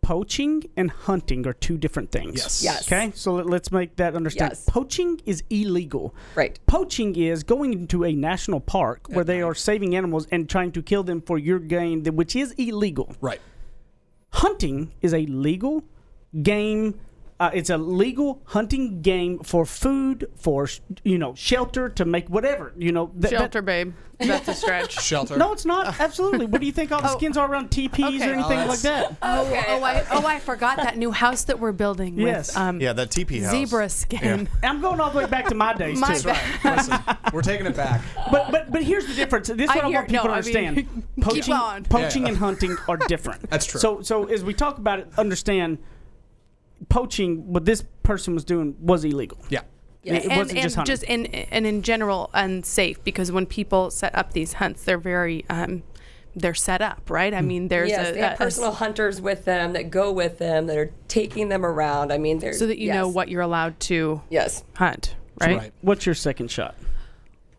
[0.00, 2.36] Poaching and hunting are two different things.
[2.36, 2.62] Yes.
[2.62, 2.86] Yes.
[2.90, 4.52] Okay, so let, let's make that understand.
[4.52, 4.64] Yes.
[4.66, 6.14] Poaching is illegal.
[6.36, 6.58] Right.
[6.66, 10.82] Poaching is going into a national park where they are saving animals and trying to
[10.82, 13.14] kill them for your gain, which is illegal.
[13.20, 13.40] Right.
[14.34, 15.82] Hunting is a legal
[16.42, 17.00] game.
[17.40, 20.68] Uh, it's a legal hunting game for food, for
[21.04, 23.06] you know, shelter to make whatever you know.
[23.08, 23.94] th- that- Shelter, babe.
[24.18, 25.00] That's a stretch.
[25.04, 25.36] Shelter.
[25.36, 26.00] no, it's not.
[26.00, 26.46] Absolutely.
[26.46, 28.28] What do you think all the skins are around teepees okay.
[28.30, 29.16] or anything Oh, like that's- that?
[29.22, 32.48] Oh, oh, I, oh, I forgot that new house that we're building Yes.
[32.48, 33.52] with um, Yeah, that teepee house.
[33.52, 34.48] zebra skin.
[34.64, 36.24] I'm going all the way back to my days My too.
[36.30, 36.76] bad.
[36.78, 36.98] Listen,
[37.32, 38.00] we're taking it back.
[38.32, 39.46] But but but here's the difference.
[39.46, 40.76] This is what I, hear- want people no, to I mean, understand.
[41.14, 41.84] keep poaching, on.
[41.84, 42.28] poaching Yeah.
[42.30, 43.48] and hunting are different.
[43.48, 43.78] That's true.
[43.80, 45.78] So so as we talk about it, understand
[46.88, 47.52] poaching.
[47.52, 49.38] What this person was doing was illegal.
[49.48, 49.60] Yeah.
[50.04, 51.26] It, it and, wasn't and just hunting.
[51.26, 55.82] in and in general unsafe because when people set up these hunts, they're very um,
[56.36, 57.34] they're set up, right?
[57.34, 60.12] I mean, there's yes, a, they have a- a- personal hunters with them that go
[60.12, 62.12] with them that are taking them around.
[62.12, 64.64] I mean, they're so that you know what you're allowed to Yes.
[64.76, 65.56] hunt, right?
[65.58, 65.72] right.
[65.82, 66.74] What's your second shot?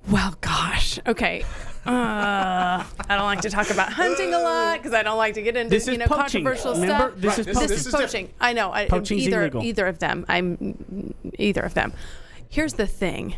[0.10, 0.98] Well, gosh.
[1.06, 1.44] Okay.
[1.86, 5.42] Uh, I don't like to talk about hunting a lot because I don't like to
[5.42, 6.44] get into This you know poaching.
[6.44, 7.12] controversial Remember?
[7.12, 7.22] stuff.
[7.22, 7.62] This is Right, poaching.
[7.62, 8.34] this This is is poaching.
[8.40, 8.72] I know.
[8.72, 9.64] I, either illegal.
[9.64, 10.26] either of them.
[10.28, 11.94] I'm either of them.
[12.50, 13.36] Here's the thing.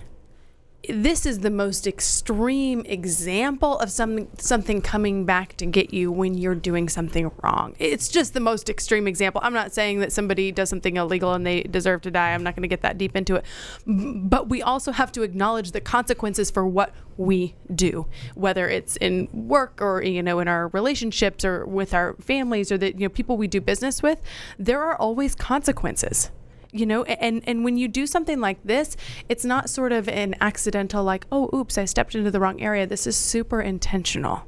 [0.89, 6.36] This is the most extreme example of something something coming back to get you when
[6.36, 7.76] you're doing something wrong.
[7.78, 9.41] It's just the most extreme example.
[9.44, 12.32] I'm not saying that somebody does something illegal and they deserve to die.
[12.32, 13.46] I'm not going to get that deep into it.
[13.86, 19.30] But we also have to acknowledge the consequences for what we do, whether it's in
[19.32, 23.10] work or you know in our relationships or with our families or the you know
[23.10, 24.20] people we do business with.
[24.58, 26.32] There are always consequences
[26.71, 28.95] you know and and when you do something like this
[29.27, 32.88] it's not sort of an accidental like oh oops i stepped into the wrong area.
[32.88, 34.43] This is super intentional.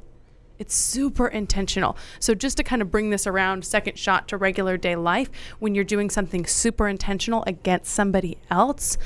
[0.58, 1.96] It's super intentional.
[2.20, 5.74] So just to kind of bring this around second shot to regular day life when
[5.74, 8.96] you're doing something super intentional against somebody else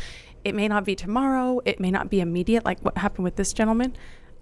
[0.44, 1.60] it may not be tomorrow.
[1.64, 3.96] It may not be immediate like what happened with this gentleman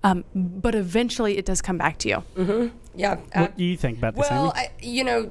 [0.04, 2.72] um, but eventually it does come back to you.
[2.94, 3.12] Yeah.
[3.34, 4.68] uh, What do you think about this, Well, Amy?
[4.68, 5.30] I, you know,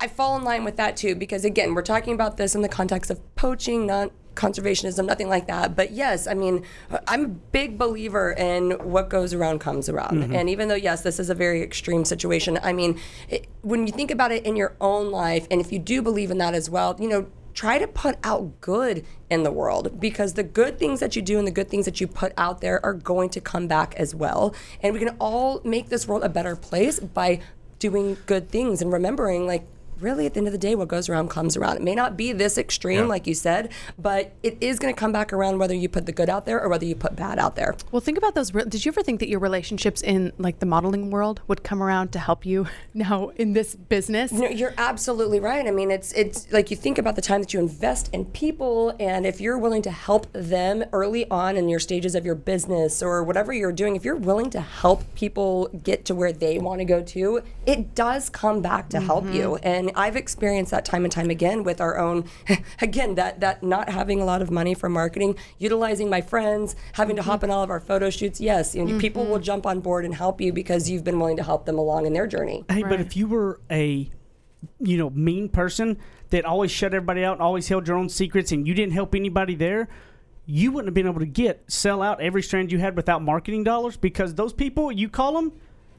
[0.00, 2.68] I, fall in line with that too because again, we're talking about this in the
[2.68, 5.76] context of poaching, not conservationism, nothing like that.
[5.76, 6.64] But yes, I mean,
[7.06, 10.22] I'm a big believer in what goes around comes around.
[10.22, 10.34] Mm-hmm.
[10.34, 13.92] And even though yes, this is a very extreme situation, I mean, it, when you
[13.92, 16.70] think about it in your own life, and if you do believe in that as
[16.70, 17.26] well, you know.
[17.54, 21.38] Try to put out good in the world because the good things that you do
[21.38, 24.14] and the good things that you put out there are going to come back as
[24.14, 24.54] well.
[24.80, 27.40] And we can all make this world a better place by
[27.78, 29.64] doing good things and remembering like
[30.00, 32.16] really at the end of the day what goes around comes around it may not
[32.16, 35.74] be this extreme like you said but it is going to come back around whether
[35.74, 38.18] you put the good out there or whether you put bad out there Well, think
[38.18, 38.52] about those.
[38.54, 41.82] re- Did you ever think that your relationships in like the modeling world would come
[41.82, 44.32] around to help you now in this business?
[44.32, 45.66] No, you're absolutely right.
[45.66, 48.94] I mean, it's it's like you think about the time that you invest in people,
[49.00, 53.02] and if you're willing to help them early on in your stages of your business
[53.02, 56.80] or whatever you're doing, if you're willing to help people get to where they want
[56.80, 59.34] to go to, it does come back to help mm-hmm.
[59.34, 59.56] you.
[59.56, 62.24] And I've experienced that time and time again with our own,
[62.80, 67.16] again that that not having a lot of money for marketing, utilizing my friends, having
[67.16, 67.46] to hop mm-hmm.
[67.46, 68.40] in all of our photo shoots.
[68.40, 69.32] Yes, you know, people mm-hmm.
[69.32, 72.06] will jump on board and help you because you've been willing to help them along
[72.06, 72.64] in their journey.
[72.68, 74.10] Hey, but if you were a,
[74.80, 75.98] you know, mean person
[76.30, 79.14] that always shut everybody out and always held your own secrets and you didn't help
[79.14, 79.88] anybody there,
[80.46, 83.64] you wouldn't have been able to get sell out every strand you had without marketing
[83.64, 85.52] dollars because those people you call them,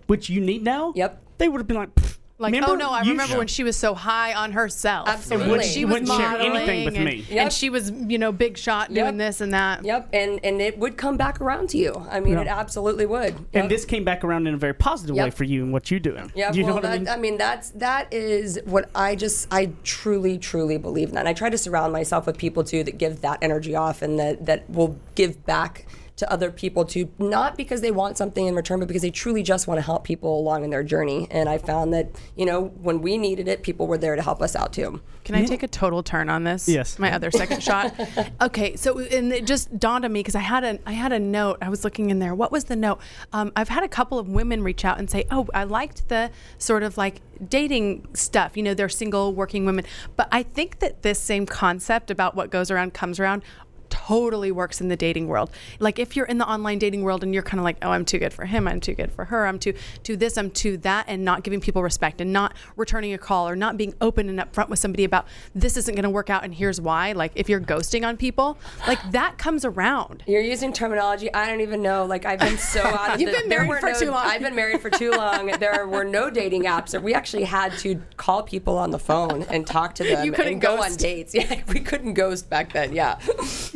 [0.08, 1.22] which you need now, Yep.
[1.38, 2.72] they would have been like, "Pfft, Like, oh, remember?
[2.86, 5.10] oh no, I remember sh- when she was so high on herself.
[5.10, 5.50] Absolutely.
[5.50, 7.26] When She she was wouldn't share modeling anything with and, me.
[7.30, 7.38] Yep.
[7.44, 9.84] and she was, you know, big shot doing this and that.
[9.84, 11.94] Yep, and and it would come back around to you.
[12.10, 12.42] I mean, Yeah.
[12.42, 13.34] it absolutely would.
[13.34, 13.46] Yep.
[13.54, 16.00] And this came back around in a very positive way for you and what you're
[16.00, 16.32] doing.
[16.34, 17.08] Yeah, you well, know what that, I mean?
[17.10, 21.22] I mean, that's that is what I just I truly truly believe in that.
[21.22, 24.18] And I try to surround myself with people too that give that energy off and
[24.18, 25.86] that that will give back
[26.20, 29.44] to other people too, not because they want something in return, but because they truly
[29.44, 31.28] just want to help people along in their journey.
[31.32, 34.42] And I found that you know when we needed it, people were there to help
[34.42, 35.02] us out too.
[35.24, 36.68] Can I take a total turn on this?
[36.68, 36.98] Yes.
[36.98, 37.94] My other second shot.
[38.42, 41.20] Okay, so and it just dawned on me because I had a I had a
[41.20, 41.58] note.
[41.62, 42.34] I was looking in there.
[42.34, 43.00] What was the note?
[43.34, 46.32] Um, I've had a couple of women reach out and say, "Oh, I liked the
[46.58, 48.56] sort of like dating stuff.
[48.56, 52.50] You know, they're single working women." But I think that this same concept about what
[52.50, 53.44] goes around comes around
[53.90, 55.50] totally works in the dating world.
[55.80, 58.06] Like if you're in the online dating world and you're kind of like, oh, I'm
[58.06, 59.74] too good for him, I'm too good for her, I'm too
[60.04, 63.48] to this, I'm too that, and not giving people respect and not returning a call
[63.48, 66.44] or not being open and upfront with somebody about this isn't going to work out
[66.44, 67.12] and here's why.
[67.12, 70.24] Like if you're ghosting on people, like that comes around.
[70.28, 72.06] You're using terminology I don't even know.
[72.06, 74.26] Like I've been so out of You've the, been married were for no- too long.
[74.26, 75.50] I've been married for too long.
[75.60, 77.00] There were no dating apps.
[77.02, 80.54] We actually had to call people on the phone and talk to them You couldn't
[80.54, 81.34] and go on dates.
[81.34, 82.94] Yeah, we couldn't ghost back then.
[82.94, 83.20] Yeah,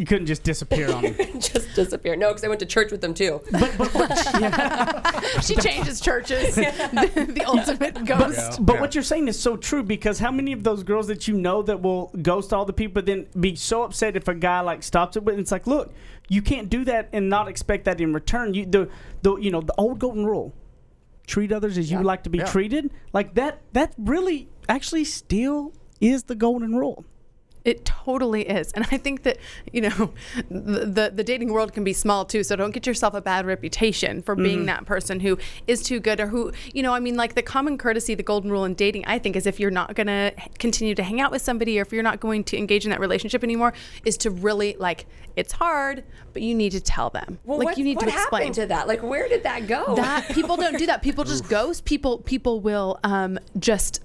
[0.04, 1.16] you couldn't just disappear on them.
[1.40, 2.18] just disappear.
[2.18, 3.40] No, because I went to church with them too.
[5.42, 6.56] She changes churches.
[6.56, 8.66] the, the ultimate ghost.
[8.66, 11.36] But what you're saying is so true because how many of those girls that you
[11.36, 14.84] know that will ghost all the people, then be so upset if a guy like
[14.84, 15.24] stops it?
[15.24, 15.94] But it's like, look,
[16.28, 18.54] you can't do that and not expect that in return.
[18.54, 18.90] You the
[19.22, 20.54] the you know the old golden rule:
[21.28, 22.04] treat others as you Yeah.
[22.04, 22.46] like to be Yeah.
[22.52, 22.92] treated.
[23.14, 23.62] Like that.
[23.72, 27.06] That really actually still is the golden rule.
[27.66, 28.72] It totally is.
[28.74, 29.38] And I think that,
[29.72, 30.14] you know,
[30.50, 32.44] the, the, the dating world can be small too.
[32.44, 34.66] So don't get yourself a bad reputation for being Mm-hmm.
[34.66, 37.78] that person who is too good or who, you know, I mean, like the common
[37.78, 40.94] courtesy, the golden rule in dating, I think, is if you're not going to continue
[40.96, 43.44] to hang out with somebody or if you're not going to engage in that relationship
[43.44, 43.74] anymore,
[44.06, 47.40] is to really, like, it's hard, but you need to tell them.
[47.46, 48.88] Well, like, what, you need to explain happened to that?
[48.88, 49.96] Like, where did that go?
[49.96, 51.02] that people don't do that.
[51.02, 51.86] People just ghost.
[51.86, 54.02] People people will um, just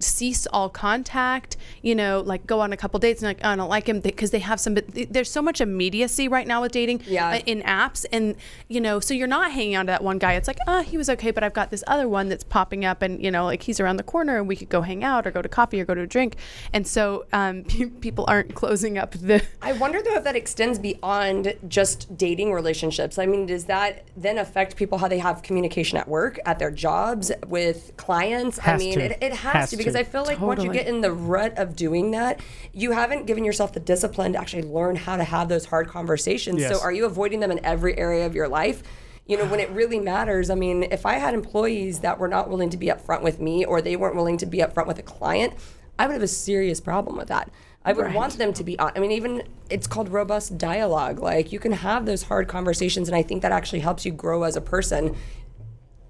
[0.00, 1.56] cease all contact.
[1.82, 4.00] You know, like go on a couple dates and like oh, I don't like him
[4.00, 4.74] because they have some.
[4.74, 7.30] but There's so much immediacy right now with dating Yeah.
[7.30, 8.34] uh, in apps, and
[8.68, 10.34] you know, so you're not hanging on to that one guy.
[10.34, 13.02] It's like, oh, he was okay, but I've got this other one that's popping up,
[13.02, 15.30] and you know, like he's around the corner, and we could go hang out or
[15.30, 16.36] go to coffee or go to a drink.
[16.72, 19.42] And so um, pe- people aren't closing up the.
[19.62, 23.18] I wonder though if that extends beyond just dating relationships.
[23.18, 26.70] I mean, does that then affect people how they have communication at work, at their
[26.70, 28.58] jobs, with clients?
[28.64, 29.04] I mean, to.
[29.04, 30.08] It, it has, Has to because.
[30.08, 32.40] I feel like once you get in the rut of doing that,
[32.72, 36.60] you haven't given yourself the discipline to actually learn how to have those hard conversations.
[36.60, 36.72] Yes.
[36.72, 38.82] So are you avoiding them in every area of your life?
[39.26, 42.48] You know, when it really matters, I mean, if I had employees that were not
[42.48, 45.02] willing to be upfront with me or they weren't willing to be upfront with a
[45.02, 45.52] client,
[45.98, 47.50] I would have a serious problem with that.
[47.84, 48.92] I would want them to be on.
[48.94, 51.20] I mean, even it's called robust dialogue.
[51.20, 54.42] Like you can have those hard conversations, and I think that actually helps you grow
[54.42, 55.16] as a person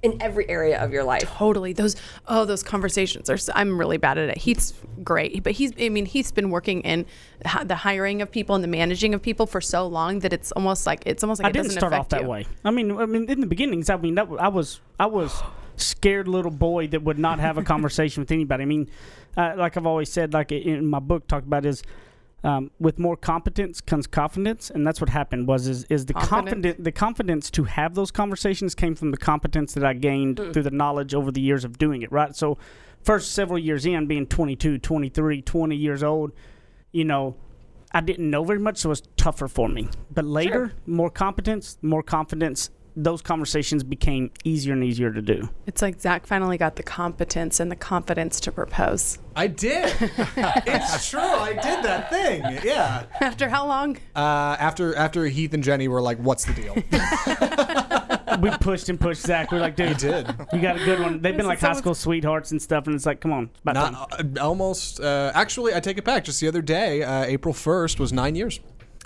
[0.02, 1.28] in every area of your life.
[1.37, 1.72] Totally.
[1.72, 3.34] Those oh, those conversations are.
[3.34, 4.38] s- I'm really bad at it.
[4.38, 5.72] He's great, but he's.
[5.80, 7.06] I mean, he's been working in
[7.64, 10.87] the hiring of people and the managing of people for so long that it's almost
[10.87, 12.28] like it's almost like I it didn't doesn't start affect off that you.
[12.28, 12.46] way.
[12.64, 15.42] I mean, I mean, in the beginnings, I mean, that was, I was, I was
[15.76, 18.62] scared little boy that would not have a conversation with anybody.
[18.62, 18.88] I mean,
[19.37, 21.82] uh, like I've always said, like in my book, talked about is.
[22.44, 25.48] Um, with more competence comes confidence, and that's what happened.
[25.48, 26.51] Was is, is the Confidence.
[26.51, 30.62] confident the confidence to have those conversations came from the competence that I gained through
[30.62, 32.12] the knowledge over the years of doing it.
[32.12, 32.37] Right.
[32.37, 32.57] So,
[33.03, 36.31] first several years in, being 22, 23, 20 years old,
[36.92, 37.35] you know,
[37.90, 39.88] I didn't know very much, so it was tougher for me.
[40.11, 42.70] But later, more competence, more confidence,
[43.02, 45.48] those conversations became easier and easier to do.
[45.66, 49.18] It's like Zach finally got the competence and the confidence to propose.
[49.37, 49.94] I did.
[50.00, 51.20] it's true.
[51.20, 52.42] I did that thing.
[52.64, 53.04] Yeah.
[53.20, 53.96] After how long?
[54.16, 56.74] Uh, after after Heath and Jenny were like, "What's the deal?"
[58.40, 59.52] we pushed and pushed Zach.
[59.52, 60.34] We're like, dude, you did.
[60.52, 61.20] you got a good one.
[61.20, 63.74] They've been like high school sweethearts and stuff, and it's like, come on, it's about
[63.74, 63.92] time.
[63.92, 65.00] Not uh, almost.
[65.00, 66.24] Uh, actually, I take it back.
[66.24, 68.61] Just the other day, uh, April first was nine years.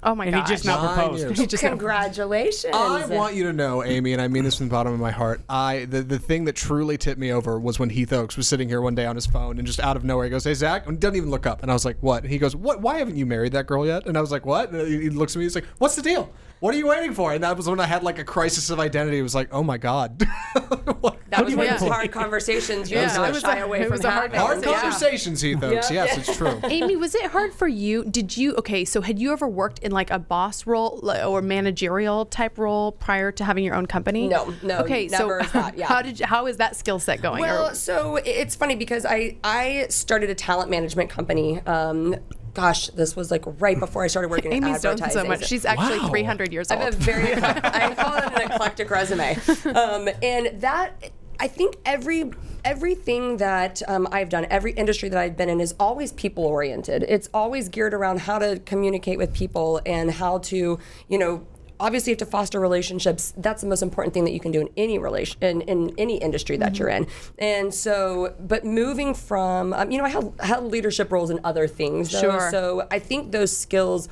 [0.04, 0.34] Oh my god!
[0.34, 1.38] he just now Nine proposed.
[1.38, 2.74] He just Congratulations!
[2.74, 5.12] I want you to know, Amy, and I mean this from the bottom of my
[5.12, 5.42] heart.
[5.48, 8.68] I the, the thing that truly tipped me over was when Heath Oaks was sitting
[8.68, 10.86] here one day on his phone and just out of nowhere he goes, "Hey Zach,"
[10.86, 11.62] and doesn't even look up.
[11.62, 12.80] And I was like, "What?" And he goes, "What?
[12.80, 15.10] Why haven't you married that girl yet?" And I was like, "What?" And he he
[15.10, 15.44] looks at me.
[15.44, 16.32] He's like, "What's the deal?
[16.58, 18.80] What are you waiting for?" And that was when I had like a crisis of
[18.80, 19.18] identity.
[19.18, 20.26] It was like, "Oh my god."
[21.00, 23.64] What- that was one of those hard conversations you Yeah, yeah, not was shy a-
[23.64, 24.40] away from was a hard having.
[24.40, 24.80] Hard Yeah.
[24.80, 25.90] conversations, Heath Oaks.
[25.90, 26.04] Yeah.
[26.04, 26.60] Yes, it's true.
[26.64, 28.04] Amy, was it hard for you?
[28.04, 28.84] Did you okay?
[28.84, 33.32] So had you ever worked in like a boss role or managerial type role prior
[33.32, 34.28] to having your own company?
[34.28, 35.86] No, no, Okay, never so that, yeah.
[35.92, 37.42] how did you, how is that skill set going?
[37.42, 41.60] Or- Well, so it's funny because I I started a talent management company.
[41.66, 42.16] Um,
[42.54, 45.46] gosh, this was like right before I started working in Amy's done so much.
[45.46, 46.08] She's actually Wow.
[46.08, 46.80] 300 years old.
[46.80, 49.38] I have a very I call it an eclectic resume,
[49.74, 51.10] um, and that
[51.42, 52.30] I think every
[52.64, 57.04] everything that um, I've done, every industry that I've been in, is always people oriented.
[57.08, 60.78] It's always geared around how to communicate with people and how to
[61.08, 61.44] you know.
[61.80, 63.34] Obviously, you have to foster relationships.
[63.36, 66.16] That's the most important thing that you can do in any relation in, in any
[66.18, 67.08] industry that you're in.
[67.40, 71.66] And so, but moving from, um, you know, I had, had leadership roles in other
[71.66, 72.12] things.
[72.12, 72.20] though.
[72.20, 72.50] Sure.
[72.52, 74.08] So I think those skills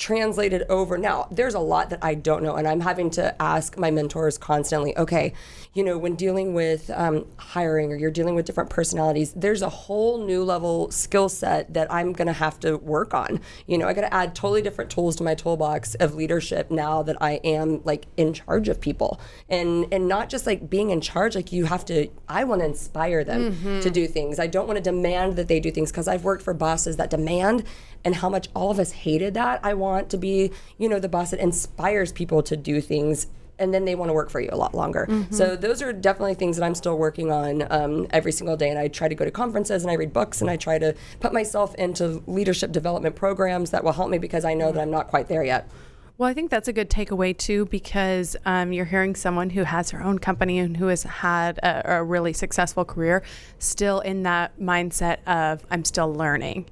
[0.00, 0.96] translated over.
[0.96, 4.38] Now, there's a lot that I don't know, and I'm having to ask my mentors
[4.38, 4.96] constantly.
[4.96, 5.34] Okay,
[5.74, 9.68] you know, when dealing with um, hiring or you're dealing with different personalities, there's a
[9.68, 13.40] whole new level skill set that I'm going to have to work on.
[13.66, 17.02] You know, I got to add totally different tools to my toolbox of leadership now
[17.02, 21.02] that I am like in charge of people, and and not just like being in
[21.02, 21.36] charge.
[21.36, 22.08] Like you have to.
[22.26, 24.38] I want to inspire them to do things.
[24.38, 27.10] I don't want to demand that they do things because I've worked for bosses that
[27.10, 27.64] demand
[28.04, 29.60] and how much all of us hated that.
[29.62, 33.26] I want to be, you know, the boss that inspires people to do things
[33.58, 35.06] and then they want to work for you a lot longer.
[35.30, 38.70] So those are definitely things that I'm still working on um, every single day.
[38.70, 40.94] And I try to go to conferences and I read books and I try to
[41.20, 44.90] put myself into leadership development programs that will help me because I know that I'm
[44.90, 45.68] not quite there yet.
[46.16, 49.90] Well, I think that's a good takeaway too, because um, you're hearing someone who has
[49.90, 53.22] her own company and who has had a, a really successful career,
[53.58, 56.66] still in that mindset of I'm still learning,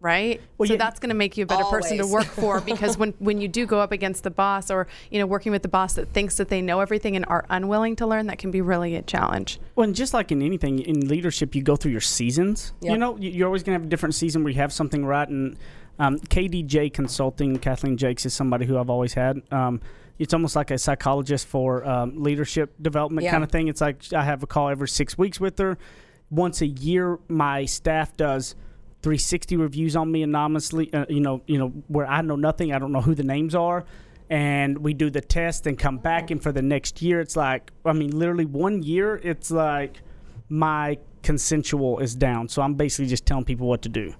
[0.00, 0.40] right?
[0.58, 3.14] Well, so that's going to make you a better person to work for because when
[3.18, 5.94] when you do go up against the boss or you know working with the boss
[5.94, 8.94] that thinks that they know everything and are unwilling to learn, that can be really
[8.94, 9.58] a challenge.
[9.74, 12.72] Well, and just like in anything in leadership, you go through your seasons.
[12.80, 15.04] You know, you- you're always going to have a different season where you have something
[15.04, 15.28] right.
[15.28, 15.56] And
[15.98, 19.42] um, KDJ Consulting, Kathleen Jakes is somebody who I've always had.
[19.50, 19.80] Um,
[20.18, 23.30] it's almost like a psychologist for um, leadership development Yeah.
[23.32, 23.68] kind of thing.
[23.68, 25.78] It's like I have a call every six weeks with her.
[26.30, 28.54] Once a year, my staff does
[29.02, 30.92] 360 reviews on me anonymously.
[30.92, 32.72] Uh, you know, you know where I know nothing.
[32.72, 33.84] I don't know who the names are
[34.30, 37.70] and we do the test and come back and for the next year it's like
[37.84, 40.02] i mean literally one year it's like
[40.48, 44.12] my consensual is down so i'm basically just telling people what to do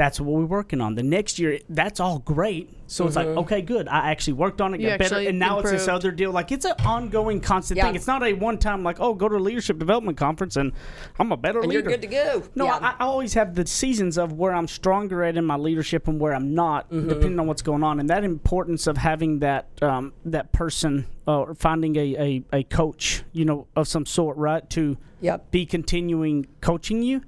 [0.00, 3.60] that's what we're working on the next year that's all great so it's like okay
[3.60, 6.32] good i actually worked on it You got better and now it's this other deal
[6.32, 7.84] like it's an ongoing constant Yeah.
[7.84, 10.72] thing it's not a one time like oh go to a leadership development conference and
[11.18, 12.42] i'm a better and leader you're good to go.
[12.54, 12.78] no, Yeah.
[12.80, 16.18] I, I always have the seasons of where I'm stronger at in my leadership and
[16.18, 17.08] where I'm not, Mm-hmm.
[17.08, 18.00] depending on what's going on.
[18.00, 22.62] And that importance of having that um, that person uh, or finding a, a, a
[22.64, 25.50] coach, you know, of some sort, right, to Yep.
[25.50, 27.20] be continuing coaching you.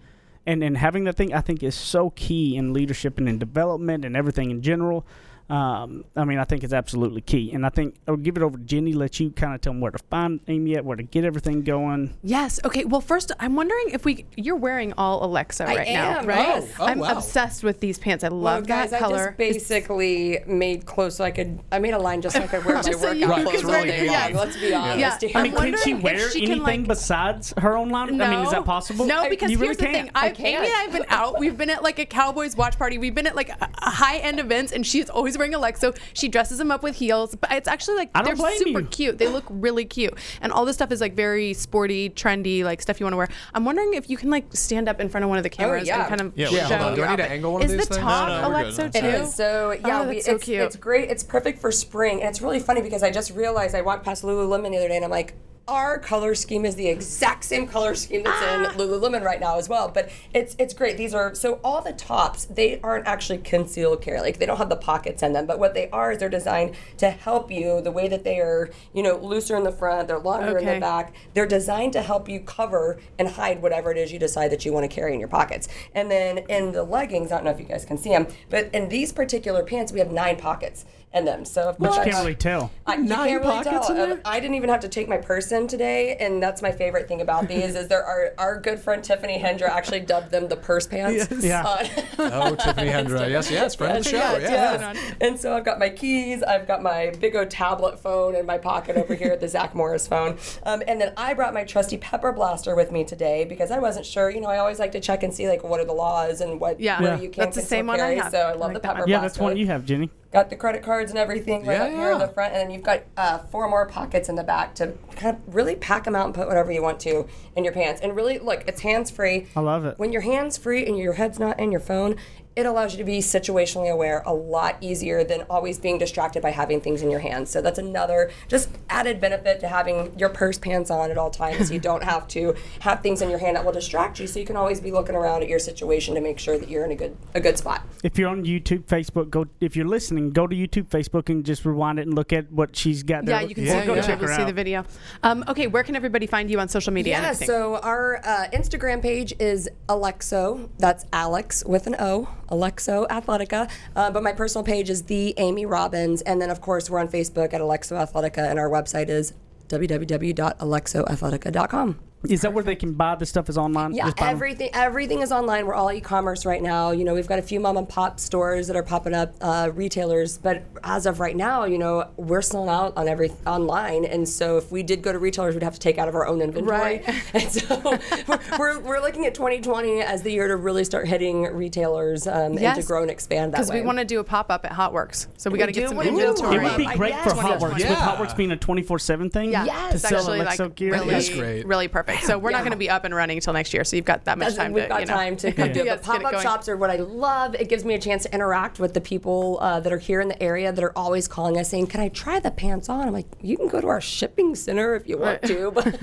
[0.45, 4.05] And, and having that thing, I think, is so key in leadership and in development
[4.05, 5.07] and everything in general.
[5.51, 7.53] Um, I mean, I think it's absolutely key.
[7.53, 9.81] And I think I'll give it over to Jenny, let you kind of tell them
[9.81, 12.15] where to find Amy at, where to get everything going.
[12.23, 12.59] Yes.
[12.65, 12.85] Okay.
[12.85, 16.39] Well, first, I'm wondering if we you're wearing all Alexo I right am, now, right?
[16.39, 16.73] yes.
[16.79, 17.17] Oh, I'm wow.
[17.17, 18.25] obsessed with these pants.
[18.25, 19.27] I Well, love guys, that I color.
[19.27, 21.61] just basically made clothes so I could.
[21.71, 23.65] I made a line just so I could wear my Just so workout Right, clothes
[23.65, 24.07] all really day good.
[24.13, 24.31] long.
[24.33, 24.39] Yeah.
[24.39, 25.23] Let's be honest.
[25.23, 25.39] Yeah.
[25.39, 28.21] I mean, can she wear she can, anything like- besides her own line?
[28.21, 29.07] I mean, is that possible?
[29.07, 30.07] No, because you here's really the can't.
[30.09, 30.11] thing.
[30.15, 30.49] I've, can't.
[30.63, 31.39] Amy and I have been out.
[31.39, 32.99] We've been at like a Cowboys watch party.
[32.99, 35.97] We've been at like a, a high end events, and she's always wearing Alexo.
[36.15, 38.87] She dresses them up with heels, but it's actually like I they're super you.
[38.87, 39.19] cute.
[39.19, 43.01] They look really cute, and all this stuff is like very sporty, trendy, like stuff
[43.01, 43.29] you want to wear.
[43.55, 45.57] I'm wondering if you can like stand up in front of one of the oh,
[45.57, 46.01] cameras yeah.
[46.01, 46.77] and kind of Yeah, show.
[46.77, 46.95] hold on.
[46.97, 48.05] Do I need to angle one is of these the things?
[48.05, 48.93] top No, no, we're good.
[48.93, 48.99] Too?
[48.99, 49.35] It is.
[49.35, 50.61] So oh, yeah, Oh, we, so it's, cute.
[50.61, 51.11] it's great.
[51.11, 54.23] It's perfect for spring, and it's really funny because I just realized I walked past
[54.25, 55.35] Lululemon the other day, and I'm like.
[55.69, 58.65] Our color scheme is the exact same color scheme that's Ah.
[58.73, 60.97] in Lululemon right now as well, but it's it's great.
[60.97, 64.69] These are so all the tops they aren't actually concealed carry, like they don't have
[64.69, 67.81] the pockets in them, but what they are is they're designed to help you.
[67.81, 70.81] The way that they are, you know, looser in the front, they're longer in the
[70.81, 71.15] back.
[71.33, 74.73] They're designed to help you cover and hide whatever it is you decide that you
[74.73, 75.69] want to carry in your pockets.
[75.95, 78.69] And then in the leggings, I don't know if you guys can see them, but
[78.75, 80.85] in these particular pants, we have nine pockets
[81.15, 81.45] in them.
[81.45, 82.71] So of But you can't really tell.
[82.87, 83.97] I, you Nine can't really pockets tell.
[84.03, 84.21] in there?
[84.25, 87.21] I didn't even have to take my purse in today, and that's my favorite thing
[87.21, 90.87] about these is there are our good friend Tiffany Hendra actually dubbed them the purse
[90.87, 91.27] pants.
[91.45, 91.63] Yeah.
[91.67, 91.87] Uh,
[92.19, 93.29] Oh, Tiffany Hendra.
[93.29, 94.17] Yes, yes, friend of the show.
[94.17, 94.93] Yeah, Yeah.
[94.95, 95.15] yeah.
[95.21, 98.59] and so I've got my keys, I've got my big old tablet phone in my
[98.59, 100.39] pocket over here, at the Zach Morris phone.
[100.65, 104.07] Um, and then I brought my trusty pepper blaster with me today because I wasn't
[104.07, 104.31] sure.
[104.31, 106.61] You know, I always like to check and see like what are the laws and
[106.61, 107.01] what Yeah.
[107.01, 107.21] where Yeah.
[107.21, 108.31] you can That's the conceal same one I have.
[108.33, 109.09] So I I love like the that pepper one.
[109.09, 109.29] Yeah, blaster.
[109.29, 110.11] that's one you have, Jenny.
[110.33, 112.71] Got the credit cards and everything right Yeah, up here in the front, and then
[112.71, 116.17] you've got uh, four more pockets in the back to kind of really pack them
[116.17, 118.01] out and put whatever you want to in your pants.
[118.01, 119.47] And really, look, it's hands free.
[119.55, 119.99] I love it.
[119.99, 122.17] When your hands free and your head's not in your phone,
[122.55, 126.51] it allows you to be situationally aware a lot easier than always being distracted by
[126.51, 127.51] having things in your hands.
[127.51, 131.71] So that's another just added benefit to having your purse pants on at all times.
[131.71, 134.27] you don't have to have things in your hand that will distract you.
[134.27, 136.85] So you can always be looking around at your situation to make sure that you're
[136.85, 137.83] in a good a good spot.
[138.03, 139.47] If you're on YouTube, Facebook, go.
[139.61, 142.77] If you're listening, go to YouTube, Facebook, and just rewind it and look at what
[142.77, 143.41] she's got there.
[143.41, 144.03] Yeah, you can Yeah, see, go yeah.
[144.03, 144.85] check her see the video.
[145.23, 147.19] Um, okay, where can everybody find you on social media?
[147.21, 150.69] Yeah, so our uh, Instagram page is Alexo.
[150.79, 153.69] That's Alex with an O, Alexo Athletica.
[153.97, 157.09] Uh, but my personal page is the Amy Robbins, and then of course we're on
[157.09, 159.33] Facebook at Alexo Athletica, and our website is
[159.69, 162.12] www.alexoathletica.com.
[162.29, 163.49] Is that where they can buy the stuff?
[163.49, 163.95] Is online?
[163.95, 164.29] Yeah, Just them?
[164.29, 165.67] everything everything is online.
[165.67, 166.93] We're all e-commerce right now.
[166.93, 169.71] You know, we've got a few mom and pop stores that are popping up, uh,
[169.75, 170.39] retailers.
[170.39, 174.05] But as of right now, you know, we're sold out on every online.
[174.05, 176.27] And so if we did go to retailers, we'd have to take out of our
[176.27, 177.03] own inventory.
[177.07, 177.09] Right.
[177.35, 177.81] And so
[178.29, 182.59] we're, we're, we're looking at 2020 as the year to really start hitting retailers um,
[182.59, 184.73] and to grow and expand that because we want to do a pop up at
[184.73, 186.57] Hotworks, so we, We got to get some wanna inventory.
[186.57, 187.25] It would be great Yes.
[187.33, 187.95] for Hotworks, with Yeah.
[187.97, 189.51] Hotworks being a 24/7 thing.
[189.53, 189.95] Yeah, Yes.
[189.95, 190.93] it's to sell actually Alexo like gear.
[190.93, 191.67] really, That's great.
[191.67, 192.12] really perfect.
[192.21, 193.85] So we're not going to be up and running until next year.
[193.85, 195.15] So you've got that much That's- time we've to, got you know.
[195.15, 195.87] time to come do it.
[195.87, 197.55] Yes, But pop-up shops are what I love.
[197.55, 200.29] It gives me a chance to interact with the people uh, that are here in
[200.29, 203.13] the area that are always calling us saying, "Can I try the pants on?" I'm
[203.13, 205.85] like, "You can go to our shipping center if you want to." But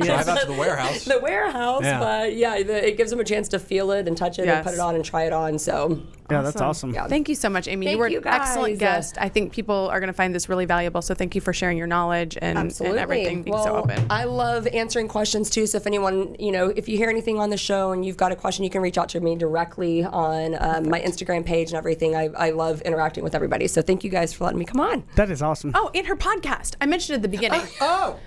[0.00, 1.04] Drive out to the warehouse.
[1.04, 1.98] the warehouse, Yeah.
[2.00, 4.64] but yeah, the, it gives them a chance to feel it and touch it and
[4.64, 5.58] put it on and try it on.
[5.58, 6.92] So Yeah, that's awesome.
[6.94, 7.06] Yeah.
[7.06, 7.86] Thank you so much, Amy.
[7.86, 9.16] Thank you were you, an excellent guest.
[9.20, 11.02] I think people are going to find this really valuable.
[11.02, 14.06] So thank you for sharing your knowledge and, and absolutely, everything being well, so open.
[14.10, 15.33] I love answering questions.
[15.34, 15.66] Questions too.
[15.66, 18.30] So if anyone, you know, if you hear anything on the show and you've got
[18.30, 21.76] a question, you can reach out to me directly on um, my Instagram page and
[21.76, 22.14] everything.
[22.14, 23.66] I, I love interacting with everybody.
[23.66, 25.02] So thank you guys for letting me come on.
[25.16, 25.72] That is awesome.
[25.74, 26.76] Oh, in her podcast.
[26.80, 27.62] I mentioned at the beginning.
[27.80, 28.18] Oh,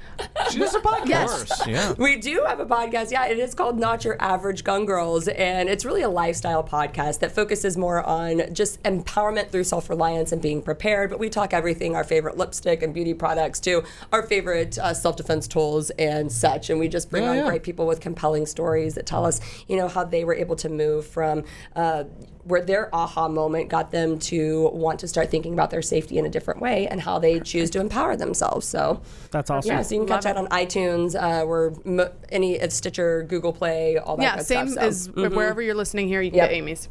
[0.51, 1.49] she does a podcast.
[1.49, 1.61] Yes.
[1.67, 1.93] Yeah.
[1.97, 3.11] We do have a podcast.
[3.11, 7.19] Yeah, it is called Not Your Average Gun Girls, and it's really a lifestyle podcast
[7.19, 11.09] that focuses more on just empowerment through self reliance and being prepared.
[11.09, 15.15] But we talk everything our favorite lipstick and beauty products to our favorite uh, self
[15.15, 16.69] defense tools and such.
[16.69, 17.45] And we just bring Yeah, on yeah.
[17.47, 20.69] great people with compelling stories that tell us, you know, how they were able to
[20.69, 21.43] move from.
[21.75, 22.05] Uh,
[22.43, 26.25] where their aha moment got them to want to start thinking about their safety in
[26.25, 28.65] a different way and how they choose to empower themselves.
[28.65, 29.69] So, That's awesome.
[29.69, 31.13] yeah, so you can catch that on iTunes.
[31.13, 34.81] Uh, we're m- any Stitcher, Google Play, all that yeah, good same stuff.
[34.81, 34.87] so.
[34.87, 36.49] as wherever you're listening here, you can Yep.
[36.51, 36.87] get Amy's.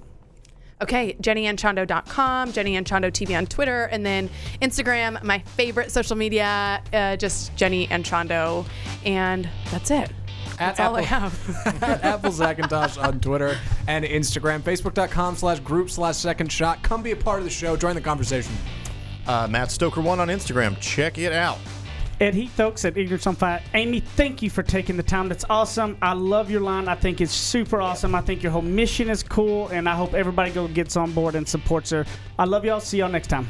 [0.82, 4.28] Okay, JennyAnchondo.com, Jenny Anchondo TV on Twitter, and then
[4.60, 8.66] Instagram, my favorite social media, uh, just Jenny Anchondo.
[9.04, 10.10] And that's it.
[10.58, 11.82] At That's all I Apple- have.
[11.82, 13.58] at Apple Zackintosh on Twitter
[13.88, 16.82] and Instagram, Facebook.com slash group slash second shot.
[16.82, 17.76] Come be a part of the show.
[17.76, 18.52] Join the conversation.
[19.26, 20.78] Uh, Matt Stoker one on Instagram.
[20.80, 21.58] Check it out.
[22.20, 23.62] Ed Heath Oaks at Ignorance on Fire.
[23.74, 25.28] Amy, thank you for taking the time.
[25.28, 25.98] That's awesome.
[26.00, 26.88] I love your line.
[26.88, 28.14] I think it's super awesome.
[28.14, 31.34] I think your whole mission is cool, and I hope everybody go gets on board
[31.34, 32.06] and supports her.
[32.38, 32.80] I love y'all.
[32.80, 33.46] See y'all next time.